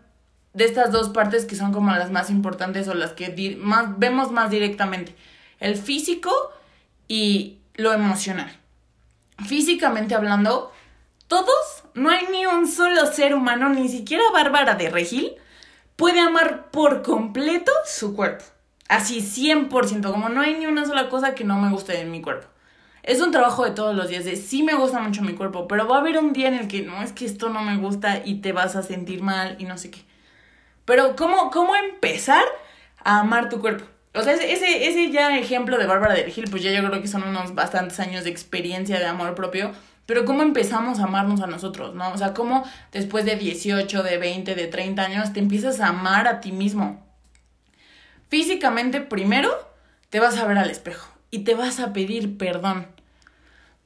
de 0.53 0.65
estas 0.65 0.91
dos 0.91 1.09
partes 1.09 1.45
que 1.45 1.55
son 1.55 1.71
como 1.71 1.91
las 1.91 2.09
más 2.09 2.31
importantes 2.31 2.87
o 2.87 2.95
las 2.95 3.11
que 3.11 3.57
más, 3.61 3.99
vemos 3.99 4.31
más 4.31 4.49
directamente. 4.49 5.15
El 5.59 5.75
físico 5.75 6.31
y 7.07 7.59
lo 7.75 7.93
emocional. 7.93 8.57
Físicamente 9.45 10.15
hablando, 10.15 10.71
todos, 11.27 11.83
no 11.93 12.09
hay 12.09 12.27
ni 12.31 12.45
un 12.45 12.67
solo 12.67 13.05
ser 13.05 13.35
humano, 13.35 13.69
ni 13.69 13.89
siquiera 13.89 14.23
Bárbara 14.33 14.75
de 14.75 14.89
Regil, 14.89 15.35
puede 15.95 16.19
amar 16.19 16.71
por 16.71 17.01
completo 17.01 17.71
su 17.85 18.15
cuerpo. 18.15 18.45
Así 18.87 19.19
100%, 19.21 20.11
como 20.11 20.29
no 20.29 20.41
hay 20.41 20.55
ni 20.55 20.65
una 20.65 20.85
sola 20.85 21.09
cosa 21.09 21.35
que 21.35 21.43
no 21.43 21.59
me 21.59 21.69
guste 21.69 21.99
en 21.99 22.11
mi 22.11 22.21
cuerpo. 22.21 22.47
Es 23.03 23.21
un 23.21 23.31
trabajo 23.31 23.63
de 23.63 23.71
todos 23.71 23.95
los 23.95 24.09
días, 24.09 24.25
de 24.25 24.35
sí 24.35 24.63
me 24.63 24.73
gusta 24.73 24.99
mucho 24.99 25.21
mi 25.21 25.33
cuerpo, 25.33 25.67
pero 25.67 25.87
va 25.87 25.97
a 25.97 25.99
haber 25.99 26.17
un 26.17 26.33
día 26.33 26.49
en 26.49 26.55
el 26.55 26.67
que 26.67 26.81
no 26.81 27.01
es 27.01 27.13
que 27.13 27.25
esto 27.25 27.49
no 27.49 27.61
me 27.61 27.77
gusta 27.77 28.21
y 28.23 28.41
te 28.41 28.51
vas 28.51 28.75
a 28.75 28.83
sentir 28.83 29.21
mal 29.21 29.55
y 29.59 29.65
no 29.65 29.77
sé 29.77 29.91
qué. 29.91 30.01
Pero 30.85 31.15
¿cómo, 31.15 31.51
cómo 31.51 31.75
empezar 31.75 32.43
a 33.03 33.19
amar 33.19 33.49
tu 33.49 33.59
cuerpo? 33.59 33.85
O 34.17 34.23
sea, 34.23 34.33
ese, 34.33 34.87
ese 34.87 35.11
ya 35.11 35.37
ejemplo 35.37 35.77
de 35.77 35.85
Bárbara 35.85 36.13
de 36.13 36.23
Regil, 36.23 36.49
pues 36.49 36.63
ya 36.63 36.71
yo 36.71 36.87
creo 36.87 37.01
que 37.01 37.07
son 37.07 37.23
unos 37.23 37.55
bastantes 37.55 37.99
años 37.99 38.23
de 38.23 38.29
experiencia 38.29 38.99
de 38.99 39.05
amor 39.05 39.35
propio. 39.35 39.71
Pero 40.05 40.23
¿cómo 40.25 40.41
empezamos 40.41 40.99
a 40.99 41.03
amarnos 41.03 41.41
a 41.41 41.47
nosotros, 41.47 41.93
no? 41.93 42.11
O 42.13 42.17
sea, 42.17 42.33
¿cómo 42.33 42.63
después 42.91 43.25
de 43.25 43.35
18, 43.35 44.03
de 44.03 44.17
20, 44.17 44.55
de 44.55 44.67
30 44.67 45.01
años 45.03 45.33
te 45.33 45.39
empiezas 45.39 45.81
a 45.81 45.87
amar 45.87 46.27
a 46.27 46.39
ti 46.39 46.51
mismo? 46.53 47.05
Físicamente, 48.29 49.01
primero, 49.01 49.51
te 50.09 50.19
vas 50.19 50.37
a 50.37 50.45
ver 50.45 50.57
al 50.57 50.69
espejo 50.69 51.09
y 51.29 51.39
te 51.39 51.55
vas 51.55 51.79
a 51.79 51.93
pedir 51.93 52.37
perdón. 52.37 52.87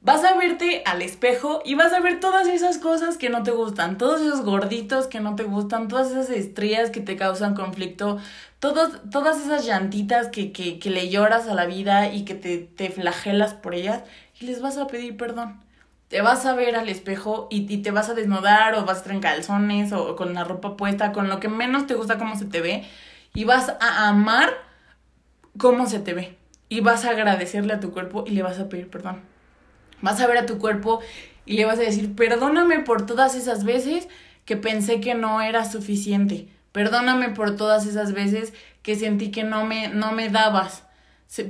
Vas 0.04 0.24
a 0.24 0.34
verte 0.36 0.82
al 0.84 1.00
espejo 1.00 1.62
y 1.64 1.76
vas 1.76 1.92
a 1.92 2.00
ver 2.00 2.18
todas 2.18 2.48
esas 2.48 2.78
cosas 2.78 3.16
que 3.16 3.30
no 3.30 3.44
te 3.44 3.52
gustan, 3.52 3.98
todos 3.98 4.20
esos 4.20 4.44
gorditos 4.44 5.06
que 5.06 5.20
no 5.20 5.36
te 5.36 5.44
gustan, 5.44 5.86
todas 5.86 6.10
esas 6.10 6.28
estrías 6.30 6.90
que 6.90 7.00
te 7.00 7.16
causan 7.16 7.54
conflicto, 7.54 8.18
todas 8.58 9.40
esas 9.40 9.64
llantitas 9.64 10.26
que, 10.26 10.50
que, 10.50 10.80
que 10.80 10.90
le 10.90 11.08
lloras 11.08 11.46
a 11.46 11.54
la 11.54 11.66
vida 11.66 12.12
y 12.12 12.24
que 12.24 12.34
te, 12.34 12.58
te 12.58 12.90
flagelas 12.90 13.54
por 13.54 13.76
ellas 13.76 14.02
y 14.40 14.46
les 14.46 14.60
vas 14.60 14.76
a 14.76 14.88
pedir 14.88 15.16
perdón 15.16 15.60
te 16.08 16.20
vas 16.20 16.44
a 16.44 16.54
ver 16.54 16.76
al 16.76 16.90
espejo 16.90 17.48
y, 17.50 17.72
y, 17.72 17.78
te 17.78 17.90
vas 17.90 18.10
a 18.10 18.14
desnudar 18.14 18.74
o 18.74 18.84
vas 18.84 18.96
a 18.96 18.98
estar 18.98 19.12
en 19.14 19.20
calzones 19.20 19.92
o 19.94 20.14
con 20.14 20.34
la 20.34 20.44
ropa 20.44 20.76
puesta, 20.76 21.10
con 21.12 21.30
lo 21.30 21.40
que 21.40 21.48
menos 21.48 21.86
te 21.86 21.94
gusta 21.94 22.18
cómo 22.18 22.36
se 22.36 22.44
te 22.44 22.60
ve 22.60 22.84
y 23.32 23.44
vas 23.44 23.70
a 23.80 24.08
amar 24.08 24.50
cómo 25.56 25.86
se 25.86 26.00
te 26.00 26.12
ve 26.12 26.36
y 26.68 26.80
vas 26.80 27.06
a 27.06 27.10
agradecerle 27.10 27.72
a 27.72 27.80
tu 27.80 27.92
cuerpo 27.92 28.24
y 28.26 28.32
le 28.32 28.42
vas 28.42 28.58
a 28.58 28.68
pedir 28.68 28.90
perdón. 28.90 29.31
Vas 30.02 30.20
a 30.20 30.26
ver 30.26 30.36
a 30.36 30.46
tu 30.46 30.58
cuerpo 30.58 31.00
y 31.46 31.54
le 31.54 31.64
vas 31.64 31.78
a 31.78 31.82
decir, 31.82 32.14
perdóname 32.14 32.80
por 32.80 33.06
todas 33.06 33.34
esas 33.34 33.64
veces 33.64 34.08
que 34.44 34.56
pensé 34.56 35.00
que 35.00 35.14
no 35.14 35.40
era 35.40 35.64
suficiente. 35.64 36.48
Perdóname 36.72 37.30
por 37.30 37.56
todas 37.56 37.86
esas 37.86 38.12
veces 38.12 38.52
que 38.82 38.96
sentí 38.96 39.30
que 39.30 39.44
no 39.44 39.64
me, 39.64 39.88
no 39.88 40.12
me 40.12 40.28
dabas. 40.28 40.84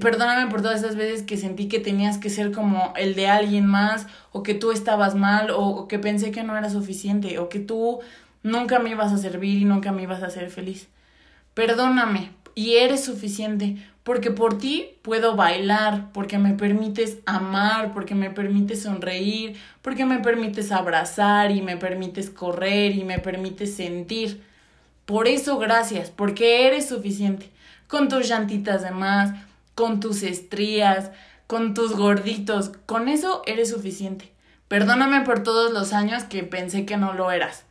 Perdóname 0.01 0.49
por 0.49 0.63
todas 0.63 0.81
esas 0.81 0.95
veces 0.95 1.23
que 1.23 1.37
sentí 1.37 1.67
que 1.67 1.81
tenías 1.81 2.19
que 2.19 2.31
ser 2.31 2.53
como 2.53 2.93
el 2.97 3.15
de 3.15 3.27
alguien 3.27 3.67
más, 3.67 4.07
o 4.31 4.43
que 4.43 4.55
tú 4.55 4.71
estabas 4.71 5.17
mal, 5.17 5.51
o, 5.51 5.61
o 5.61 5.89
que 5.89 5.99
pensé 5.99 6.31
que 6.31 6.45
no 6.45 6.57
era 6.57 6.71
suficiente, 6.71 7.39
o 7.39 7.49
que 7.49 7.59
tú 7.59 8.01
nunca 8.45 8.79
me 8.79 8.91
ibas 8.91 9.13
a 9.13 9.19
servir 9.19 9.59
y 9.59 9.65
nunca 9.65 9.91
me 9.91 10.03
ibas 10.03 10.23
a 10.23 10.27
hacer 10.27 10.51
feliz. 10.51 10.89
Perdóname, 11.55 12.31
y 12.55 12.77
eres 12.77 13.05
suficiente, 13.05 13.77
porque 14.05 14.31
por 14.31 14.59
ti 14.59 14.97
puedo 15.03 15.37
bailar, 15.37 16.11
porque 16.13 16.39
me 16.39 16.55
permites 16.55 17.19
amar, 17.25 17.93
porque 17.93 18.15
me 18.15 18.31
permites 18.31 18.83
sonreír, 18.83 19.57
porque 19.81 20.05
me 20.05 20.19
permites 20.19 20.73
abrazar 20.73 21.53
y 21.53 21.63
me 21.63 21.77
permites 21.77 22.29
correr 22.31 22.97
y 22.97 23.05
me 23.05 23.19
permites 23.19 23.77
sentir. 23.77 24.43
Por 25.07 25.29
eso 25.29 25.59
gracias, 25.59 26.11
porque 26.11 26.67
eres 26.67 26.89
suficiente, 26.89 27.51
con 27.87 28.09
tus 28.09 28.29
llantitas 28.29 28.83
de 28.83 28.91
más, 28.91 29.33
con 29.75 30.01
tus 30.01 30.23
estrías, 30.23 31.11
con 31.47 31.75
tus 31.75 31.95
gorditos, 31.97 32.73
con 32.87 33.09
eso 33.09 33.43
eres 33.47 33.71
suficiente. 33.71 34.33
Perdóname 34.69 35.21
por 35.21 35.43
todos 35.43 35.73
los 35.73 35.93
años 35.93 36.25
que 36.25 36.43
pensé 36.45 36.87
que 36.87 36.97
no 36.97 37.13
lo 37.13 37.31
eras. 37.31 37.65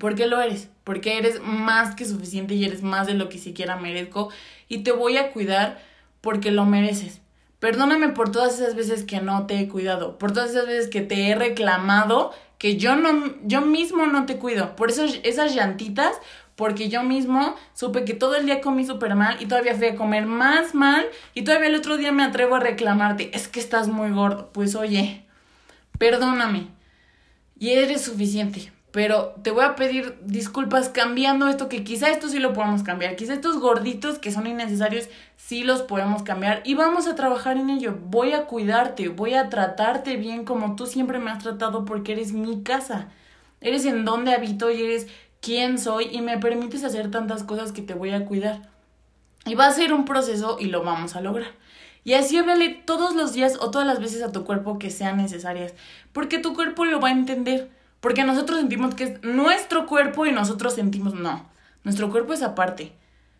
¿Por 0.00 0.16
qué 0.16 0.26
lo 0.26 0.40
eres? 0.40 0.68
Porque 0.86 1.18
eres 1.18 1.42
más 1.42 1.96
que 1.96 2.04
suficiente 2.04 2.54
y 2.54 2.64
eres 2.64 2.84
más 2.84 3.08
de 3.08 3.14
lo 3.14 3.28
que 3.28 3.38
siquiera 3.38 3.74
merezco 3.74 4.30
y 4.68 4.84
te 4.84 4.92
voy 4.92 5.16
a 5.16 5.32
cuidar 5.32 5.82
porque 6.20 6.52
lo 6.52 6.64
mereces. 6.64 7.20
Perdóname 7.58 8.10
por 8.10 8.30
todas 8.30 8.60
esas 8.60 8.76
veces 8.76 9.02
que 9.02 9.20
no 9.20 9.46
te 9.48 9.58
he 9.58 9.66
cuidado, 9.66 10.16
por 10.16 10.30
todas 10.30 10.50
esas 10.50 10.66
veces 10.66 10.88
que 10.88 11.00
te 11.00 11.28
he 11.28 11.34
reclamado 11.34 12.32
que 12.58 12.76
yo 12.76 12.94
no 12.94 13.34
yo 13.42 13.62
mismo 13.62 14.06
no 14.06 14.26
te 14.26 14.36
cuido. 14.36 14.76
Por 14.76 14.90
eso 14.90 15.04
esas 15.24 15.56
llantitas 15.56 16.14
porque 16.54 16.88
yo 16.88 17.02
mismo 17.02 17.56
supe 17.74 18.04
que 18.04 18.14
todo 18.14 18.36
el 18.36 18.46
día 18.46 18.60
comí 18.60 18.86
súper 18.86 19.16
mal 19.16 19.38
y 19.40 19.46
todavía 19.46 19.74
fui 19.74 19.88
a 19.88 19.96
comer 19.96 20.26
más 20.26 20.72
mal 20.72 21.04
y 21.34 21.42
todavía 21.42 21.66
el 21.66 21.74
otro 21.74 21.96
día 21.96 22.12
me 22.12 22.22
atrevo 22.22 22.54
a 22.54 22.60
reclamarte, 22.60 23.36
es 23.36 23.48
que 23.48 23.58
estás 23.58 23.88
muy 23.88 24.12
gordo. 24.12 24.50
Pues 24.52 24.76
oye, 24.76 25.24
perdóname 25.98 26.68
y 27.58 27.70
eres 27.70 28.02
suficiente 28.02 28.75
pero 28.96 29.34
te 29.42 29.50
voy 29.50 29.62
a 29.62 29.76
pedir 29.76 30.16
disculpas 30.24 30.88
cambiando 30.88 31.48
esto, 31.48 31.68
que 31.68 31.84
quizá 31.84 32.08
esto 32.08 32.30
sí 32.30 32.38
lo 32.38 32.54
podemos 32.54 32.82
cambiar, 32.82 33.14
quizá 33.14 33.34
estos 33.34 33.60
gorditos 33.60 34.18
que 34.18 34.32
son 34.32 34.46
innecesarios 34.46 35.10
sí 35.36 35.64
los 35.64 35.82
podemos 35.82 36.22
cambiar 36.22 36.62
y 36.64 36.76
vamos 36.76 37.06
a 37.06 37.14
trabajar 37.14 37.58
en 37.58 37.68
ello. 37.68 37.98
Voy 38.06 38.32
a 38.32 38.46
cuidarte, 38.46 39.10
voy 39.10 39.34
a 39.34 39.50
tratarte 39.50 40.16
bien 40.16 40.46
como 40.46 40.76
tú 40.76 40.86
siempre 40.86 41.18
me 41.18 41.30
has 41.30 41.42
tratado 41.42 41.84
porque 41.84 42.12
eres 42.12 42.32
mi 42.32 42.62
casa, 42.62 43.08
eres 43.60 43.84
en 43.84 44.06
donde 44.06 44.32
habito 44.32 44.70
y 44.70 44.82
eres 44.82 45.08
quién 45.42 45.78
soy 45.78 46.08
y 46.10 46.22
me 46.22 46.38
permites 46.38 46.82
hacer 46.82 47.10
tantas 47.10 47.42
cosas 47.42 47.72
que 47.72 47.82
te 47.82 47.92
voy 47.92 48.12
a 48.12 48.24
cuidar. 48.24 48.62
Y 49.44 49.56
va 49.56 49.66
a 49.66 49.72
ser 49.72 49.92
un 49.92 50.06
proceso 50.06 50.56
y 50.58 50.68
lo 50.68 50.82
vamos 50.82 51.16
a 51.16 51.20
lograr. 51.20 51.52
Y 52.02 52.14
así 52.14 52.38
háblale 52.38 52.70
todos 52.86 53.14
los 53.14 53.34
días 53.34 53.58
o 53.60 53.70
todas 53.70 53.86
las 53.86 54.00
veces 54.00 54.22
a 54.22 54.32
tu 54.32 54.44
cuerpo 54.44 54.78
que 54.78 54.90
sean 54.90 55.18
necesarias, 55.18 55.74
porque 56.14 56.38
tu 56.38 56.54
cuerpo 56.54 56.86
lo 56.86 56.98
va 56.98 57.08
a 57.08 57.12
entender. 57.12 57.76
Porque 58.00 58.24
nosotros 58.24 58.58
sentimos 58.60 58.94
que 58.94 59.04
es 59.04 59.22
nuestro 59.22 59.86
cuerpo 59.86 60.26
y 60.26 60.32
nosotros 60.32 60.74
sentimos 60.74 61.14
no. 61.14 61.46
Nuestro 61.84 62.10
cuerpo 62.10 62.32
es 62.32 62.42
aparte. 62.42 62.92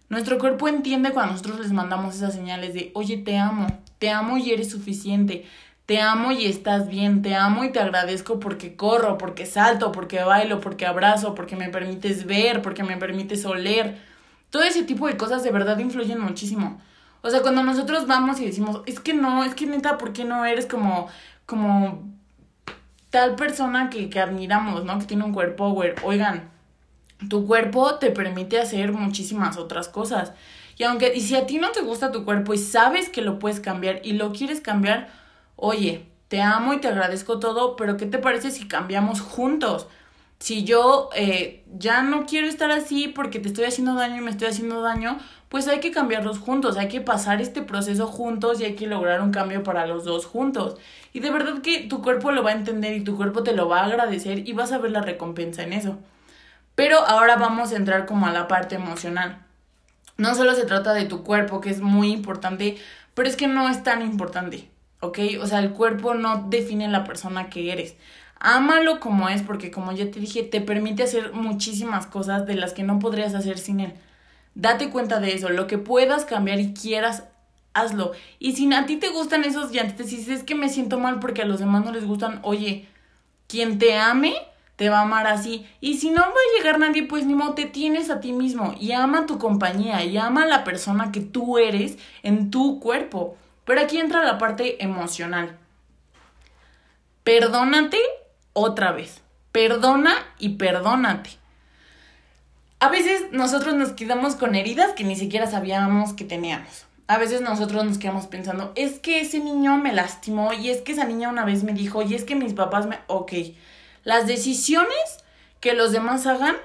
Nuestro 0.09 0.39
cuerpo 0.39 0.69
entiende 0.69 1.11
cuando 1.11 1.33
nosotros 1.33 1.59
les 1.61 1.73
mandamos 1.73 2.15
esas 2.15 2.33
señales 2.33 2.75
de, 2.75 2.93
oye, 2.95 3.17
te 3.17 3.37
amo, 3.39 3.67
te 3.99 4.11
amo 4.11 4.39
y 4.39 4.53
eres 4.53 4.71
suficiente, 4.71 5.45
te 5.85 6.01
amo 6.01 6.31
y 6.33 6.47
estás 6.47 6.89
bien, 6.89 7.23
te 7.23 7.35
amo 7.35 7.65
y 7.65 7.73
te 7.73 7.81
agradezco 7.81 8.39
porque 8.39 8.77
corro, 8.77 9.19
porque 9.19 9.47
salto, 9.47 9.93
porque 9.93 10.23
bailo, 10.23 10.61
porque 10.61 10.87
abrazo, 10.87 11.35
porque 11.35 11.57
me 11.57 11.69
permites 11.71 12.25
ver, 12.27 12.63
porque 12.63 12.85
me 12.85 12.97
permites 12.97 13.45
oler. 13.45 13.99
Todo 14.51 14.63
ese 14.63 14.85
tipo 14.85 15.07
de 15.09 15.17
cosas 15.17 15.43
de 15.43 15.51
verdad 15.51 15.79
influyen 15.79 16.21
muchísimo. 16.21 16.81
O 17.23 17.31
sea, 17.31 17.43
cuando 17.43 17.65
nosotros 17.65 18.07
vamos 18.07 18.41
y 18.41 18.47
decimos, 18.47 18.83
es 18.87 19.01
que 19.01 19.13
no, 19.13 19.43
es 19.43 19.55
que 19.55 19.67
neta, 19.67 19.99
¿por 19.99 20.13
qué 20.13 20.25
no 20.25 20.45
eres 20.45 20.67
como, 20.67 21.09
como 21.47 22.05
tal 23.17 23.35
persona 23.35 23.89
que, 23.89 24.21
admiramos, 24.21 24.85
¿no? 24.85 24.99
Que 24.99 25.07
tiene 25.07 25.25
un 25.25 25.33
cuerpo, 25.33 25.75
oigan, 26.03 26.51
tu 27.31 27.47
cuerpo 27.47 27.95
te 27.95 28.11
permite 28.11 28.61
hacer 28.61 28.93
muchísimas 28.93 29.57
otras 29.57 29.89
cosas. 29.89 30.35
Y 30.77 30.85
aunque, 30.85 31.15
y 31.15 31.23
si 31.23 31.35
a 31.35 31.47
ti 31.47 31.57
no 31.57 31.71
te 31.71 31.81
gusta 31.81 32.13
tu 32.13 32.27
cuerpo 32.27 32.53
y 32.53 32.59
sabes 32.59 33.09
que 33.09 33.23
lo 33.23 33.39
puedes 33.39 33.59
cambiar 33.59 34.03
y 34.05 34.13
lo 34.13 34.33
quieres 34.33 34.61
cambiar, 34.61 35.09
oye, 35.57 36.05
te 36.29 36.43
amo 36.43 36.75
y 36.75 36.79
te 36.83 36.89
agradezco 36.89 37.39
todo, 37.39 37.75
pero 37.75 37.97
¿qué 37.97 38.05
te 38.05 38.19
parece 38.19 38.51
si 38.51 38.69
cambiamos 38.69 39.23
juntos? 39.23 39.87
Si 40.39 40.65
yo 40.65 41.09
eh, 41.15 41.65
ya 41.79 42.03
no 42.03 42.27
quiero 42.27 42.47
estar 42.47 42.71
así 42.71 43.09
porque 43.09 43.39
te 43.41 43.49
estoy 43.49 43.65
haciendo 43.65 43.95
daño 43.95 44.19
y 44.19 44.21
me 44.21 44.31
estoy 44.31 44.49
haciendo 44.49 44.83
daño, 44.83 45.19
pues 45.49 45.69
hay 45.69 45.81
que 45.81 45.93
cambiarlos 45.93 46.39
juntos, 46.39 46.77
hay 46.77 46.89
que 46.89 47.01
pasar 47.01 47.41
este 47.41 47.63
proceso 47.63 48.07
juntos 48.07 48.61
y 48.61 48.65
hay 48.65 48.75
que 48.75 48.87
lograr 48.87 49.23
un 49.23 49.31
cambio 49.31 49.63
para 49.63 49.87
los 49.87 50.05
dos 50.05 50.27
juntos. 50.27 50.77
Y 51.13 51.21
de 51.21 51.31
verdad 51.31 51.63
que 51.63 51.81
tu 51.89 52.03
cuerpo 52.03 52.33
lo 52.33 52.43
va 52.43 52.51
a 52.51 52.55
entender 52.55 52.95
y 52.95 53.05
tu 53.05 53.17
cuerpo 53.17 53.43
te 53.43 53.55
lo 53.55 53.69
va 53.69 53.81
a 53.81 53.87
agradecer 53.87 54.47
y 54.47 54.53
vas 54.53 54.73
a 54.73 54.79
ver 54.79 54.91
la 54.91 55.01
recompensa 55.01 55.63
en 55.63 55.73
eso. 55.73 55.99
Pero 56.75 56.99
ahora 56.99 57.37
vamos 57.37 57.73
a 57.73 57.77
entrar 57.77 58.05
como 58.05 58.27
a 58.27 58.33
la 58.33 58.49
parte 58.49 58.75
emocional. 58.75 59.43
No 60.19 60.35
solo 60.35 60.55
se 60.55 60.67
trata 60.67 60.93
de 60.95 61.07
tu 61.07 61.23
cuerpo, 61.25 61.61
que 61.61 61.71
es 61.71 61.81
muy 61.81 62.13
importante, 62.13 62.77
pero 63.15 63.29
es 63.29 63.37
que 63.37 63.49
no 63.49 63.69
es 63.69 63.83
tan 63.83 64.03
importante, 64.03 64.69
¿ok? 65.01 65.19
O 65.41 65.47
sea, 65.47 65.61
el 65.61 65.73
cuerpo 65.73 66.15
no 66.15 66.47
define 66.49 66.89
la 66.89 67.05
persona 67.05 67.49
que 67.49 67.73
eres. 67.73 67.97
Ámalo 68.39 69.01
como 69.01 69.29
es, 69.29 69.43
porque 69.43 69.71
como 69.71 69.93
ya 69.93 70.11
te 70.11 70.21
dije, 70.21 70.43
te 70.43 70.61
permite 70.61 71.03
hacer 71.03 71.33
muchísimas 71.33 72.07
cosas 72.07 72.47
de 72.47 72.55
las 72.55 72.73
que 72.73 72.83
no 72.83 72.99
podrías 72.99 73.35
hacer 73.35 73.59
sin 73.59 73.81
él. 73.81 73.95
Date 74.55 74.91
cuenta 74.91 75.21
de 75.21 75.35
eso, 75.35 75.49
lo 75.49 75.67
que 75.67 75.79
puedas 75.79 76.25
cambiar 76.25 76.61
y 76.61 76.75
quieras, 76.75 77.25
hazlo. 77.75 78.13
Y 78.39 78.53
si 78.53 78.73
a 78.73 78.87
ti 78.87 78.97
te 78.97 79.09
gustan 79.09 79.45
esos 79.45 79.73
llantes, 79.73 80.11
si 80.11 80.31
es 80.31 80.43
que 80.43 80.55
me 80.55 80.69
siento 80.69 80.99
mal 80.99 81.19
porque 81.19 81.43
a 81.43 81.47
los 81.47 81.61
demás 81.61 81.85
no 81.85 81.93
les 81.93 82.05
gustan, 82.05 82.41
oye, 82.43 82.89
quien 83.49 83.79
te 83.79 83.97
ame, 83.97 84.35
te 84.77 84.91
va 84.91 84.99
a 84.99 85.03
amar 85.03 85.27
así. 85.27 85.67
Y 85.81 85.97
si 85.99 86.11
no 86.11 86.21
va 86.21 86.29
a 86.29 86.59
llegar 86.59 86.79
nadie, 86.79 87.03
pues 87.03 87.25
ni 87.27 87.35
modo, 87.35 87.55
te 87.55 87.65
tienes 87.65 88.11
a 88.11 88.21
ti 88.21 88.33
mismo 88.33 88.75
y 88.79 88.93
ama 88.93 89.27
tu 89.27 89.39
compañía 89.39 90.05
y 90.05 90.17
ama 90.19 90.43
a 90.43 90.47
la 90.47 90.65
persona 90.65 91.13
que 91.13 91.21
tú 91.21 91.59
eres 91.59 91.99
en 92.23 92.51
tu 92.51 92.81
cuerpo. 92.81 93.37
Pero 93.65 93.81
aquí 93.81 93.99
entra 93.99 94.25
la 94.25 94.39
parte 94.39 94.83
emocional. 94.85 95.59
Perdónate 97.25 97.99
otra 98.57 98.91
vez. 98.93 99.21
Perdona 99.53 100.15
y 100.39 100.57
perdónate. 100.57 101.31
A 102.81 102.89
veces 102.89 103.27
nosotros 103.31 103.75
nos 103.75 103.91
quedamos 103.91 104.35
con 104.35 104.55
heridas 104.55 104.93
que 104.93 105.05
ni 105.05 105.15
siquiera 105.15 105.47
sabíamos 105.47 106.15
que 106.15 106.25
teníamos. 106.25 106.87
A 107.07 107.19
veces 107.19 107.43
nosotros 107.43 107.85
nos 107.85 107.99
quedamos 107.99 108.27
pensando, 108.27 108.73
es 108.75 108.99
que 108.99 109.21
ese 109.21 109.41
niño 109.41 109.77
me 109.77 109.93
lastimó 109.93 110.55
y 110.55 110.71
es 110.71 110.81
que 110.81 110.93
esa 110.93 111.05
niña 111.05 111.29
una 111.29 111.45
vez 111.45 111.65
me 111.65 111.75
dijo 111.75 112.03
y 112.03 112.15
es 112.15 112.25
que 112.25 112.35
mis 112.35 112.55
papás 112.55 112.87
me... 112.87 112.99
Ok, 113.09 113.33
las 114.05 114.27
decisiones 114.27 115.23
que 115.61 115.75
los 115.75 115.93
demás 115.93 116.27
hagan 116.27 116.57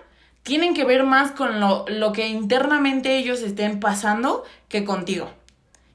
tienen 0.43 0.73
que 0.73 0.85
ver 0.85 1.03
más 1.03 1.31
con 1.31 1.59
lo, 1.59 1.85
lo 1.89 2.13
que 2.13 2.27
internamente 2.29 3.17
ellos 3.17 3.41
estén 3.41 3.81
pasando 3.81 4.45
que 4.69 4.85
contigo. 4.85 5.29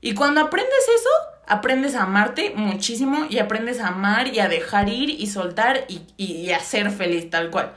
Y 0.03 0.13
cuando 0.15 0.43
aprendes 0.43 0.89
eso, 0.95 1.11
aprendes 1.47 1.95
a 1.95 2.03
amarte 2.03 2.53
muchísimo 2.57 3.27
y 3.31 3.39
aprendes 3.39 3.81
a 3.81 3.89
amar 3.89 4.29
y 4.29 4.41
a 4.41 4.49
dejar 4.49 4.89
ir 4.89 5.11
y 5.11 5.27
soltar 5.29 5.85
y, 5.89 6.03
y, 6.17 6.51
a 6.51 6.61
ser 6.61 6.91
feliz 6.91 7.31
tal 7.31 7.51
cual. 7.51 7.73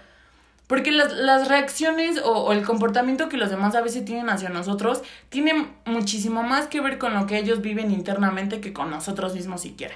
Porque 0.67 0.91
las, 0.91 1.13
las 1.13 1.47
reacciones 1.47 2.19
o, 2.19 2.31
o, 2.31 2.51
el 2.53 2.63
comportamiento 2.63 3.29
que 3.29 3.38
los 3.38 3.49
demás 3.49 3.75
a 3.75 3.81
veces 3.81 4.05
tienen 4.05 4.29
hacia 4.29 4.49
nosotros 4.49 5.01
tienen 5.29 5.71
muchísimo 5.85 6.43
más 6.43 6.67
que 6.67 6.81
ver 6.81 6.97
con 6.97 7.13
lo 7.13 7.25
que 7.25 7.38
ellos 7.38 7.61
viven 7.61 7.91
internamente 7.91 8.61
que 8.61 8.73
con 8.73 8.89
nosotros 8.91 9.33
mismos 9.33 9.61
siquiera. 9.61 9.95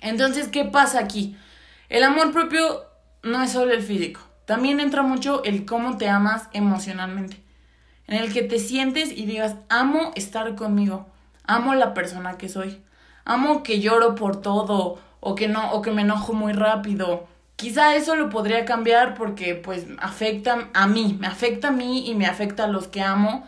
Entonces, 0.00 0.48
¿qué 0.48 0.64
pasa 0.64 0.98
aquí? 1.00 1.36
El 1.88 2.04
amor 2.04 2.32
propio 2.32 2.84
no 3.22 3.42
es 3.42 3.52
solo 3.52 3.72
el 3.72 3.82
físico, 3.82 4.20
también 4.44 4.80
entra 4.80 5.02
mucho 5.02 5.44
el 5.44 5.66
cómo 5.66 5.98
te 5.98 6.08
amas 6.08 6.48
emocionalmente, 6.52 7.36
en 8.06 8.16
el 8.16 8.32
que 8.32 8.42
te 8.42 8.58
sientes 8.58 9.10
y 9.10 9.26
digas, 9.26 9.56
amo 9.68 10.12
estar 10.16 10.54
conmigo, 10.54 11.06
amo 11.50 11.74
la 11.74 11.94
persona 11.94 12.38
que 12.38 12.48
soy, 12.48 12.82
amo 13.24 13.62
que 13.62 13.80
lloro 13.80 14.14
por 14.14 14.40
todo 14.40 14.98
o 15.20 15.34
que 15.34 15.48
no 15.48 15.72
o 15.72 15.82
que 15.82 15.90
me 15.90 16.02
enojo 16.02 16.32
muy 16.32 16.52
rápido. 16.52 17.28
Quizá 17.56 17.94
eso 17.94 18.16
lo 18.16 18.30
podría 18.30 18.64
cambiar 18.64 19.14
porque 19.14 19.54
pues 19.54 19.86
afecta 19.98 20.70
a 20.72 20.86
mí, 20.86 21.16
me 21.20 21.26
afecta 21.26 21.68
a 21.68 21.72
mí 21.72 22.08
y 22.08 22.14
me 22.14 22.26
afecta 22.26 22.64
a 22.64 22.68
los 22.68 22.88
que 22.88 23.02
amo, 23.02 23.46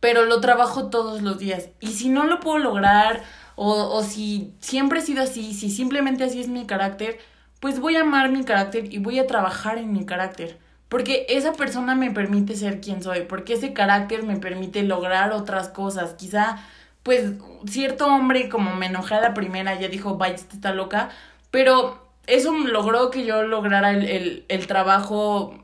pero 0.00 0.24
lo 0.26 0.40
trabajo 0.40 0.90
todos 0.90 1.22
los 1.22 1.38
días. 1.38 1.70
Y 1.80 1.88
si 1.88 2.08
no 2.08 2.24
lo 2.24 2.40
puedo 2.40 2.58
lograr 2.58 3.22
o, 3.54 3.72
o 3.72 4.02
si 4.02 4.52
siempre 4.60 4.98
he 4.98 5.02
sido 5.02 5.22
así, 5.22 5.54
si 5.54 5.70
simplemente 5.70 6.24
así 6.24 6.40
es 6.40 6.48
mi 6.48 6.66
carácter, 6.66 7.18
pues 7.60 7.80
voy 7.80 7.96
a 7.96 8.02
amar 8.02 8.30
mi 8.30 8.44
carácter 8.44 8.92
y 8.92 8.98
voy 8.98 9.18
a 9.18 9.26
trabajar 9.26 9.78
en 9.78 9.92
mi 9.92 10.04
carácter. 10.04 10.58
Porque 10.88 11.26
esa 11.28 11.52
persona 11.54 11.94
me 11.94 12.10
permite 12.12 12.54
ser 12.54 12.80
quien 12.80 13.02
soy, 13.02 13.22
porque 13.22 13.54
ese 13.54 13.72
carácter 13.72 14.22
me 14.22 14.36
permite 14.36 14.82
lograr 14.84 15.32
otras 15.32 15.68
cosas. 15.68 16.14
Quizá, 16.14 16.58
pues, 17.06 17.34
cierto 17.70 18.08
hombre, 18.08 18.48
como 18.48 18.74
me 18.74 18.86
enojé 18.86 19.14
a 19.14 19.20
la 19.20 19.32
primera, 19.32 19.78
ya 19.78 19.86
dijo, 19.86 20.16
vaya, 20.16 20.34
está 20.34 20.74
loca, 20.74 21.10
pero 21.52 22.04
eso 22.26 22.52
logró 22.52 23.12
que 23.12 23.24
yo 23.24 23.44
lograra 23.44 23.92
el, 23.92 24.04
el, 24.04 24.44
el 24.48 24.66
trabajo 24.66 25.54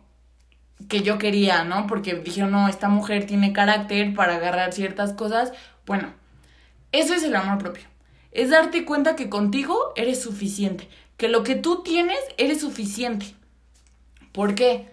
que 0.89 1.03
yo 1.03 1.19
quería, 1.19 1.65
¿no? 1.65 1.89
Porque 1.89 2.15
dijeron, 2.15 2.53
no, 2.53 2.69
esta 2.69 2.89
mujer 2.89 3.27
tiene 3.27 3.53
carácter 3.53 4.15
para 4.15 4.37
agarrar 4.37 4.73
ciertas 4.73 5.15
cosas. 5.15 5.53
Bueno, 5.85 6.13
eso 6.93 7.13
es 7.13 7.25
el 7.25 7.35
amor 7.35 7.59
propio. 7.59 7.83
Es 8.31 8.51
darte 8.51 8.85
cuenta 8.85 9.17
que 9.17 9.29
contigo 9.29 9.93
eres 9.97 10.23
suficiente 10.23 10.89
que 11.17 11.29
lo 11.29 11.43
que 11.43 11.57
tú 11.57 11.83
tienes 11.83 12.19
eres 12.39 12.61
suficiente. 12.61 13.27
¿Por 14.31 14.55
qué? 14.55 14.89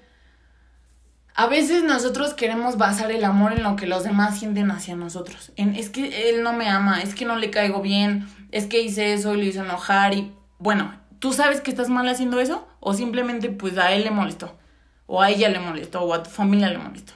A 1.39 1.47
veces 1.47 1.83
nosotros 1.83 2.33
queremos 2.33 2.75
basar 2.75 3.13
el 3.13 3.23
amor 3.23 3.53
en 3.53 3.63
lo 3.63 3.77
que 3.77 3.87
los 3.87 4.03
demás 4.03 4.37
sienten 4.37 4.71
hacia 4.71 4.97
nosotros. 4.97 5.53
Es 5.55 5.89
que 5.89 6.29
él 6.29 6.43
no 6.43 6.51
me 6.51 6.67
ama, 6.67 7.01
es 7.01 7.15
que 7.15 7.23
no 7.23 7.37
le 7.37 7.49
caigo 7.49 7.81
bien, 7.81 8.27
es 8.51 8.65
que 8.65 8.81
hice 8.81 9.13
eso 9.13 9.33
y 9.33 9.37
lo 9.37 9.43
hizo 9.45 9.63
enojar 9.63 10.13
y 10.13 10.33
bueno, 10.57 10.99
¿tú 11.19 11.31
sabes 11.31 11.61
que 11.61 11.71
estás 11.71 11.87
mal 11.87 12.09
haciendo 12.09 12.41
eso? 12.41 12.67
O 12.81 12.93
simplemente 12.93 13.49
pues 13.49 13.77
a 13.77 13.93
él 13.93 14.03
le 14.03 14.11
molestó, 14.11 14.57
o 15.05 15.21
a 15.21 15.29
ella 15.29 15.47
le 15.47 15.59
molestó, 15.59 16.01
o 16.01 16.13
a 16.13 16.23
tu 16.23 16.29
familia 16.29 16.71
le 16.71 16.77
molestó. 16.77 17.13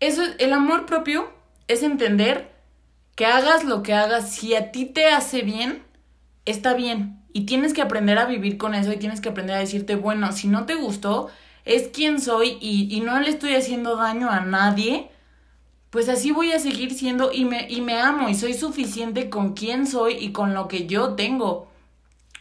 Eso, 0.00 0.22
el 0.40 0.52
amor 0.52 0.84
propio 0.84 1.32
es 1.68 1.84
entender 1.84 2.50
que 3.14 3.26
hagas 3.26 3.62
lo 3.62 3.84
que 3.84 3.94
hagas, 3.94 4.28
si 4.28 4.56
a 4.56 4.72
ti 4.72 4.86
te 4.86 5.06
hace 5.06 5.42
bien, 5.42 5.84
está 6.46 6.74
bien. 6.74 7.22
Y 7.32 7.46
tienes 7.46 7.74
que 7.74 7.82
aprender 7.82 8.18
a 8.18 8.24
vivir 8.24 8.58
con 8.58 8.74
eso 8.74 8.92
y 8.92 8.96
tienes 8.96 9.20
que 9.20 9.28
aprender 9.28 9.54
a 9.54 9.60
decirte, 9.60 9.94
bueno, 9.94 10.32
si 10.32 10.48
no 10.48 10.66
te 10.66 10.74
gustó, 10.74 11.30
es 11.68 11.88
quien 11.88 12.20
soy 12.20 12.58
y, 12.60 12.88
y 12.90 13.00
no 13.00 13.20
le 13.20 13.30
estoy 13.30 13.54
haciendo 13.54 13.96
daño 13.96 14.30
a 14.30 14.40
nadie, 14.40 15.10
pues 15.90 16.08
así 16.08 16.32
voy 16.32 16.52
a 16.52 16.58
seguir 16.58 16.92
siendo 16.94 17.30
y 17.32 17.44
me, 17.44 17.68
y 17.70 17.80
me 17.80 18.00
amo 18.00 18.28
y 18.28 18.34
soy 18.34 18.54
suficiente 18.54 19.30
con 19.30 19.54
quien 19.54 19.86
soy 19.86 20.14
y 20.14 20.32
con 20.32 20.54
lo 20.54 20.66
que 20.66 20.86
yo 20.86 21.14
tengo. 21.14 21.68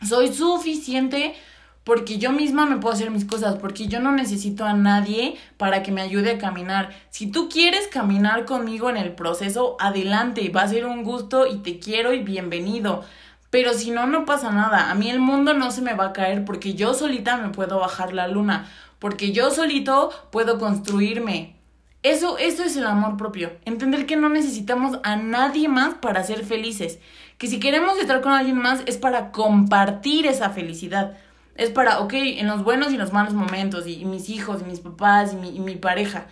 Soy 0.07 0.34
suficiente 0.34 1.36
porque 1.84 2.17
yo 2.17 2.34
misma 2.34 2.65
me 2.65 2.77
puedo 2.77 2.93
hacer 2.93 3.12
mis 3.12 3.24
cosas, 3.24 3.55
porque 3.55 3.88
yo 3.88 4.01
no 4.01 4.12
necesito 4.12 4.65
a 4.65 4.74
nadie 4.74 5.38
para 5.55 5.84
que 5.84 5.93
me 5.93 6.01
ayude 6.01 6.31
a 6.31 6.38
caminar. 6.38 6.93
Si 7.10 7.31
tú 7.31 7.48
quieres 7.48 7.88
caminar 7.88 8.43
conmigo 8.43 8.89
en 8.89 8.98
el 8.98 9.13
proceso, 9.13 9.77
adelante, 9.79 10.50
va 10.50 10.63
a 10.63 10.67
ser 10.67 10.86
un 10.86 11.03
gusto 11.03 11.48
y 11.48 11.60
te 11.60 11.79
quiero 11.79 12.13
y 12.13 12.19
bienvenido. 12.19 13.05
Pero 13.50 13.74
si 13.74 13.91
no, 13.91 14.05
no 14.05 14.25
pasa 14.25 14.51
nada. 14.51 14.91
A 14.91 14.96
mí 14.96 15.10
el 15.10 15.19
mundo 15.19 15.53
no 15.53 15.72
se 15.72 15.81
me 15.81 15.93
va 15.93 16.07
a 16.07 16.13
caer 16.13 16.43
porque 16.43 16.74
yo 16.74 16.93
solita 16.93 17.38
me 17.38 17.50
puedo 17.50 17.79
bajar 17.79 18.13
la 18.13 18.27
luna, 18.27 18.69
porque 19.00 19.32
yo 19.32 19.51
solito 19.51 20.12
puedo 20.32 20.60
construirme. 20.60 21.56
Eso, 22.04 22.38
eso 22.38 22.63
es 22.63 22.77
el 22.77 22.86
amor 22.86 23.18
propio. 23.18 23.51
Entender 23.66 24.06
que 24.06 24.16
no 24.16 24.30
necesitamos 24.30 25.00
a 25.04 25.16
nadie 25.16 25.68
más 25.68 25.96
para 25.96 26.24
ser 26.24 26.46
felices. 26.46 27.00
Que 27.38 27.48
si 27.48 27.60
queremos 27.60 27.98
estar 28.00 28.22
con 28.22 28.32
alguien 28.32 28.58
más 28.58 28.82
es 28.86 28.98
para 28.98 29.32
compartir 29.32 30.25
esa 30.25 30.51
felicidad. 30.51 31.18
Es 31.56 31.70
para, 31.72 32.00
ok, 32.00 32.13
en 32.13 32.48
los 32.48 32.63
buenos 32.63 32.94
y 32.94 32.98
los 32.98 33.13
malos 33.13 33.34
momentos, 33.34 33.88
y, 33.88 34.06
mis 34.06 34.30
hijos, 34.30 34.62
y 34.62 34.66
mis 34.66 34.80
papás, 34.80 35.34
y 35.34 35.36
mi, 35.38 35.50
y 35.50 35.60
mi 35.60 35.75
pareja. 35.75 36.27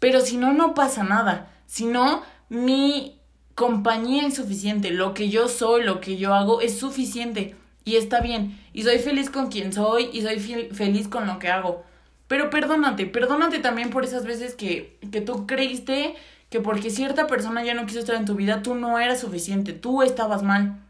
Pero 0.00 0.20
si 0.20 0.36
no, 0.36 0.52
no 0.52 0.74
pasa 0.74 1.04
nada. 1.04 1.50
Si 1.66 1.86
no, 1.86 2.22
mi 2.48 3.20
compañía 3.54 4.26
es 4.26 4.34
suficiente, 4.34 4.90
lo 4.90 5.14
que 5.14 5.30
yo 5.30 5.48
soy, 5.48 5.82
lo 5.82 6.00
que 6.00 6.16
yo 6.16 6.34
hago 6.34 6.60
es 6.60 6.78
suficiente 6.78 7.56
y 7.86 7.96
está 7.96 8.20
bien. 8.20 8.60
Y 8.72 8.82
soy 8.82 8.98
feliz 8.98 9.30
con 9.30 9.48
quien 9.48 9.72
soy 9.72 10.10
y 10.12 10.20
soy 10.20 10.38
feliz 10.40 11.08
con 11.08 11.26
lo 11.26 11.38
que 11.38 11.48
hago. 11.48 11.84
Pero 12.28 12.50
perdónate, 12.50 13.06
perdónate 13.06 13.58
también 13.60 13.90
por 13.90 14.04
esas 14.04 14.24
veces 14.24 14.54
que, 14.54 14.98
que 15.12 15.20
tú 15.20 15.46
creíste 15.46 16.14
que 16.50 16.60
porque 16.60 16.90
cierta 16.90 17.26
persona 17.26 17.64
ya 17.64 17.74
no 17.74 17.86
quiso 17.86 18.00
estar 18.00 18.16
en 18.16 18.24
tu 18.24 18.34
vida, 18.34 18.62
tú 18.62 18.74
no 18.74 18.98
eras 18.98 19.20
suficiente, 19.20 19.72
tú 19.72 20.02
estabas 20.02 20.42
mal. 20.42 20.80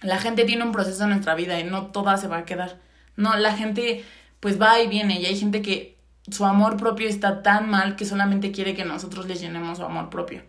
La 0.00 0.18
gente 0.18 0.44
tiene 0.44 0.64
un 0.64 0.72
proceso 0.72 1.04
en 1.04 1.10
nuestra 1.10 1.34
vida 1.34 1.58
y 1.60 1.64
no 1.64 1.86
toda 1.86 2.16
se 2.16 2.28
va 2.28 2.38
a 2.38 2.44
quedar. 2.44 2.80
No, 3.16 3.36
la 3.36 3.54
gente 3.56 4.04
pues 4.40 4.60
va 4.60 4.80
y 4.80 4.88
viene 4.88 5.20
y 5.20 5.26
hay 5.26 5.36
gente 5.36 5.62
que 5.62 5.98
su 6.28 6.44
amor 6.44 6.76
propio 6.76 7.08
está 7.08 7.42
tan 7.42 7.68
mal 7.70 7.96
que 7.96 8.04
solamente 8.04 8.52
quiere 8.52 8.74
que 8.74 8.84
nosotros 8.84 9.26
les 9.26 9.40
llenemos 9.40 9.78
su 9.78 9.84
amor 9.84 10.10
propio. 10.10 10.42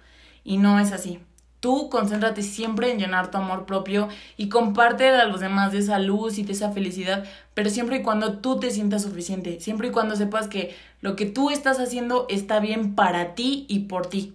Y 0.44 0.58
no 0.58 0.80
es 0.80 0.92
así. 0.92 1.20
Tú 1.64 1.88
concéntrate 1.90 2.42
siempre 2.42 2.92
en 2.92 3.00
llenar 3.00 3.32
tu 3.32 3.38
amor 3.38 3.66
propio 3.66 4.10
y 4.36 4.50
comparte 4.50 5.08
a 5.08 5.24
los 5.24 5.40
demás 5.40 5.72
de 5.72 5.78
esa 5.78 5.98
luz 5.98 6.38
y 6.38 6.44
de 6.44 6.52
esa 6.52 6.74
felicidad, 6.74 7.24
pero 7.54 7.70
siempre 7.70 7.96
y 7.96 8.02
cuando 8.02 8.40
tú 8.40 8.60
te 8.60 8.70
sientas 8.70 9.04
suficiente, 9.04 9.62
siempre 9.62 9.88
y 9.88 9.92
cuando 9.92 10.18
sepas 10.18 10.50
que 10.50 10.76
lo 11.00 11.16
que 11.16 11.26
tú 11.26 11.52
estás 11.52 11.80
haciendo 11.80 12.26
está 12.30 12.60
bien 12.60 12.96
para 12.96 13.34
ti 13.34 13.66
y 13.70 13.80
por 13.86 14.08
ti. 14.08 14.34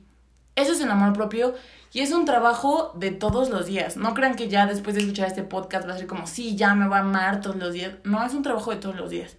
Eso 0.57 0.73
es 0.73 0.81
el 0.81 0.91
amor 0.91 1.13
propio 1.13 1.55
y 1.93 2.01
es 2.01 2.13
un 2.13 2.25
trabajo 2.25 2.93
de 2.95 3.11
todos 3.11 3.51
los 3.51 3.67
días. 3.67 3.99
No 3.99 4.15
crean 4.15 4.35
que 4.35 4.49
ya 4.49 4.65
después 4.65 4.97
de 4.97 5.03
escuchar 5.03 5.29
este 5.29 5.43
podcast 5.43 5.87
va 5.87 5.93
a 5.93 5.99
ser 5.99 6.07
como, 6.07 6.27
sí, 6.27 6.57
ya 6.57 6.75
me 6.75 6.89
va 6.89 6.97
a 6.97 7.01
amar 7.01 7.43
todos 7.43 7.57
los 7.57 7.75
días. 7.75 7.93
No, 8.05 8.25
es 8.25 8.33
un 8.33 8.43
trabajo 8.43 8.71
de 8.71 8.79
todos 8.79 8.97
los 8.97 9.11
días. 9.11 9.37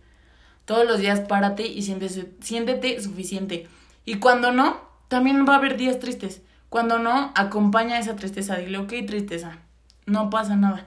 Todos 0.66 0.86
los 0.86 1.00
días 1.00 1.22
párate 1.22 1.66
y 1.66 1.82
siéntete, 1.82 2.36
siéntete 2.40 3.02
suficiente. 3.02 3.68
Y 4.06 4.20
cuando 4.20 4.52
no, 4.52 4.80
también 5.08 5.44
va 5.50 5.56
a 5.56 5.58
haber 5.58 5.76
días 5.76 5.98
tristes. 5.98 6.44
Cuando 6.70 7.00
no, 7.00 7.32
acompaña 7.36 8.00
esa 8.00 8.16
tristeza. 8.16 8.56
Dile, 8.58 8.78
ok, 8.78 8.94
tristeza, 9.08 9.58
no 10.06 10.30
pasa 10.30 10.56
nada. 10.56 10.86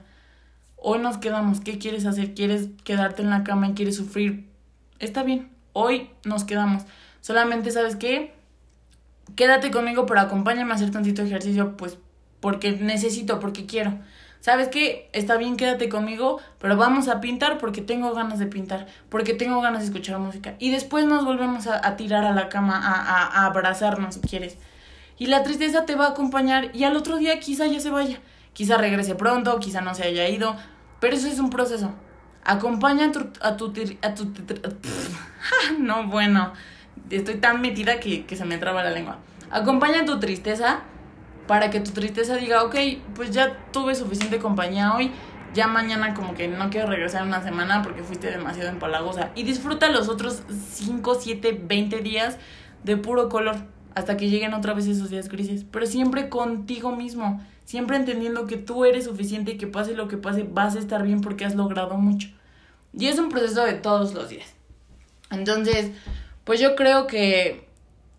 Hoy 0.77 0.99
nos 0.99 1.17
quedamos. 1.17 1.59
¿Qué 1.59 1.77
quieres 1.77 2.05
hacer? 2.05 2.33
¿Quieres 2.33 2.69
quedarte 2.83 3.21
en 3.21 3.29
la 3.29 3.43
cama 3.43 3.69
y 3.69 3.73
quieres 3.73 3.97
sufrir? 3.97 4.49
Está 4.99 5.23
bien. 5.23 5.49
Hoy 5.73 6.09
nos 6.23 6.45
quedamos. 6.45 6.83
Solamente, 7.21 7.71
¿sabes 7.71 7.95
qué? 7.95 8.33
Quédate 9.35 9.71
conmigo, 9.71 10.05
pero 10.05 10.21
acompáñame 10.21 10.71
a 10.71 10.75
hacer 10.75 10.91
tantito 10.91 11.21
ejercicio, 11.21 11.77
pues 11.77 11.97
porque 12.39 12.73
necesito, 12.73 13.39
porque 13.39 13.65
quiero. 13.65 13.97
¿Sabes 14.41 14.67
qué? 14.67 15.09
Está 15.13 15.37
bien, 15.37 15.55
quédate 15.55 15.87
conmigo, 15.87 16.41
pero 16.59 16.75
vamos 16.75 17.07
a 17.07 17.21
pintar 17.21 17.57
porque 17.57 17.81
tengo 17.81 18.13
ganas 18.13 18.39
de 18.39 18.47
pintar, 18.47 18.87
porque 19.07 19.33
tengo 19.33 19.61
ganas 19.61 19.79
de 19.79 19.85
escuchar 19.85 20.19
música. 20.19 20.55
Y 20.59 20.69
después 20.69 21.05
nos 21.05 21.23
volvemos 21.23 21.67
a, 21.67 21.95
tirar 21.95 22.25
a 22.25 22.33
la 22.33 22.49
cama, 22.49 22.77
a, 22.77 23.01
a, 23.01 23.25
a 23.25 23.45
abrazarnos 23.45 24.15
si 24.15 24.19
quieres 24.21 24.57
y 25.17 25.27
la 25.27 25.43
tristeza 25.43 25.85
te 25.85 25.95
va 25.95 26.07
a 26.07 26.09
acompañar 26.09 26.71
y 26.73 26.83
al 26.83 26.95
otro 26.95 27.17
día 27.17 27.39
quizá 27.39 27.67
ya 27.67 27.79
se 27.79 27.89
vaya. 27.89 28.19
Quizá 28.53 28.77
regrese 28.77 29.15
pronto, 29.15 29.59
quizá 29.59 29.81
no 29.81 29.95
se 29.95 30.03
haya 30.03 30.27
ido, 30.29 30.55
pero 30.99 31.15
eso 31.15 31.27
es 31.27 31.39
un 31.39 31.49
proceso. 31.49 31.91
Acompaña 32.43 33.05
a 33.05 33.11
tu... 33.11 33.27
A 33.41 33.57
tu, 33.57 33.73
a 34.01 34.13
tu 34.13 34.31
no, 35.79 36.07
bueno, 36.07 36.53
estoy 37.09 37.35
tan 37.35 37.61
metida 37.61 37.99
que, 37.99 38.25
que 38.25 38.35
se 38.35 38.45
me 38.45 38.57
traba 38.57 38.83
la 38.83 38.91
lengua. 38.91 39.17
Acompaña 39.49 40.05
tu 40.05 40.19
tristeza 40.19 40.81
para 41.47 41.69
que 41.69 41.79
tu 41.79 41.91
tristeza 41.91 42.35
diga, 42.35 42.63
ok, 42.63 42.75
pues 43.15 43.31
ya 43.31 43.57
tuve 43.71 43.95
suficiente 43.95 44.39
compañía 44.39 44.93
hoy, 44.93 45.11
ya 45.53 45.67
mañana 45.67 46.13
como 46.13 46.33
que 46.33 46.47
no 46.47 46.69
quiero 46.69 46.87
regresar 46.87 47.23
una 47.23 47.43
semana 47.43 47.81
porque 47.83 48.03
fuiste 48.03 48.31
demasiado 48.31 48.69
empalagosa. 48.69 49.31
Y 49.35 49.43
disfruta 49.43 49.89
los 49.89 50.09
otros 50.09 50.43
5, 50.49 51.15
7, 51.15 51.61
20 51.63 52.01
días 52.01 52.37
de 52.83 52.97
puro 52.97 53.29
color 53.29 53.57
hasta 53.95 54.17
que 54.17 54.29
lleguen 54.29 54.53
otra 54.53 54.73
vez 54.73 54.87
esos 54.87 55.09
días 55.09 55.29
grises, 55.29 55.65
pero 55.69 55.85
siempre 55.85 56.29
contigo 56.29 56.95
mismo, 56.95 57.41
siempre 57.65 57.97
entendiendo 57.97 58.47
que 58.47 58.57
tú 58.57 58.85
eres 58.85 59.05
suficiente 59.05 59.51
y 59.51 59.57
que 59.57 59.67
pase 59.67 59.93
lo 59.93 60.07
que 60.07 60.17
pase, 60.17 60.43
vas 60.43 60.75
a 60.75 60.79
estar 60.79 61.03
bien 61.03 61.21
porque 61.21 61.45
has 61.45 61.55
logrado 61.55 61.97
mucho. 61.97 62.29
Y 62.93 63.07
es 63.07 63.17
un 63.19 63.29
proceso 63.29 63.65
de 63.65 63.73
todos 63.73 64.13
los 64.13 64.29
días. 64.29 64.53
Entonces, 65.31 65.91
pues 66.43 66.59
yo 66.59 66.75
creo 66.75 67.07
que 67.07 67.67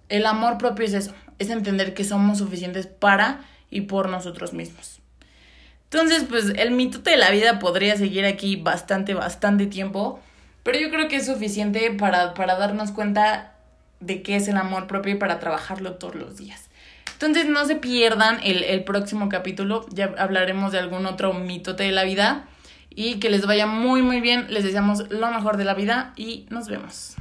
el 0.09 0.27
amor 0.27 0.59
propio 0.59 0.85
es 0.85 0.95
eso, 0.95 1.15
es 1.39 1.51
entender 1.51 1.95
que 1.95 2.05
somos 2.05 2.39
suficientes 2.39 2.87
para 2.87 3.45
y 3.71 3.83
por 3.83 4.09
nosotros 4.09 4.53
mismos. 4.53 5.01
Entonces, 5.85 6.25
pues 6.29 6.53
el 6.57 6.73
mitote 6.73 7.11
de 7.11 7.17
la 7.17 7.31
vida 7.31 7.59
podría 7.59 7.97
seguir 7.97 8.25
aquí 8.25 8.57
bastante, 8.57 9.15
bastante 9.15 9.67
tiempo, 9.67 10.21
pero 10.65 10.79
yo 10.79 10.91
creo 10.91 11.09
que 11.09 11.17
es 11.17 11.27
suficiente 11.27 11.93
para, 11.93 12.35
para 12.35 12.57
darnos 12.57 12.91
cuenta 12.91 13.54
de 14.05 14.23
qué 14.23 14.37
es 14.37 14.49
el 14.49 14.57
amor 14.57 14.87
propio 14.87 15.15
y 15.15 15.19
para 15.19 15.41
trabajarlo 15.41 15.95
todos 15.95 16.15
los 16.15 16.37
días. 16.37 16.69
Entonces 17.13 17.47
no 17.47 17.65
se 17.65 17.77
pierdan 17.77 18.41
el, 18.43 18.65
el 18.65 18.85
próximo 18.85 19.29
capítulo, 19.29 19.87
ya 19.91 20.15
hablaremos 20.19 20.73
de 20.73 20.79
algún 20.79 21.07
otro 21.07 21.33
mitote 21.33 21.85
de 21.85 21.93
la 21.93 22.05
vida 22.05 22.47
y 22.91 23.19
que 23.19 23.31
les 23.31 23.47
vaya 23.47 23.67
muy 23.67 24.03
muy 24.03 24.21
bien, 24.21 24.47
les 24.51 24.65
deseamos 24.65 25.11
lo 25.11 25.31
mejor 25.31 25.57
de 25.57 25.65
la 25.65 25.75
vida 25.75 26.13
y 26.17 26.47
nos 26.51 26.69
vemos. 26.69 27.17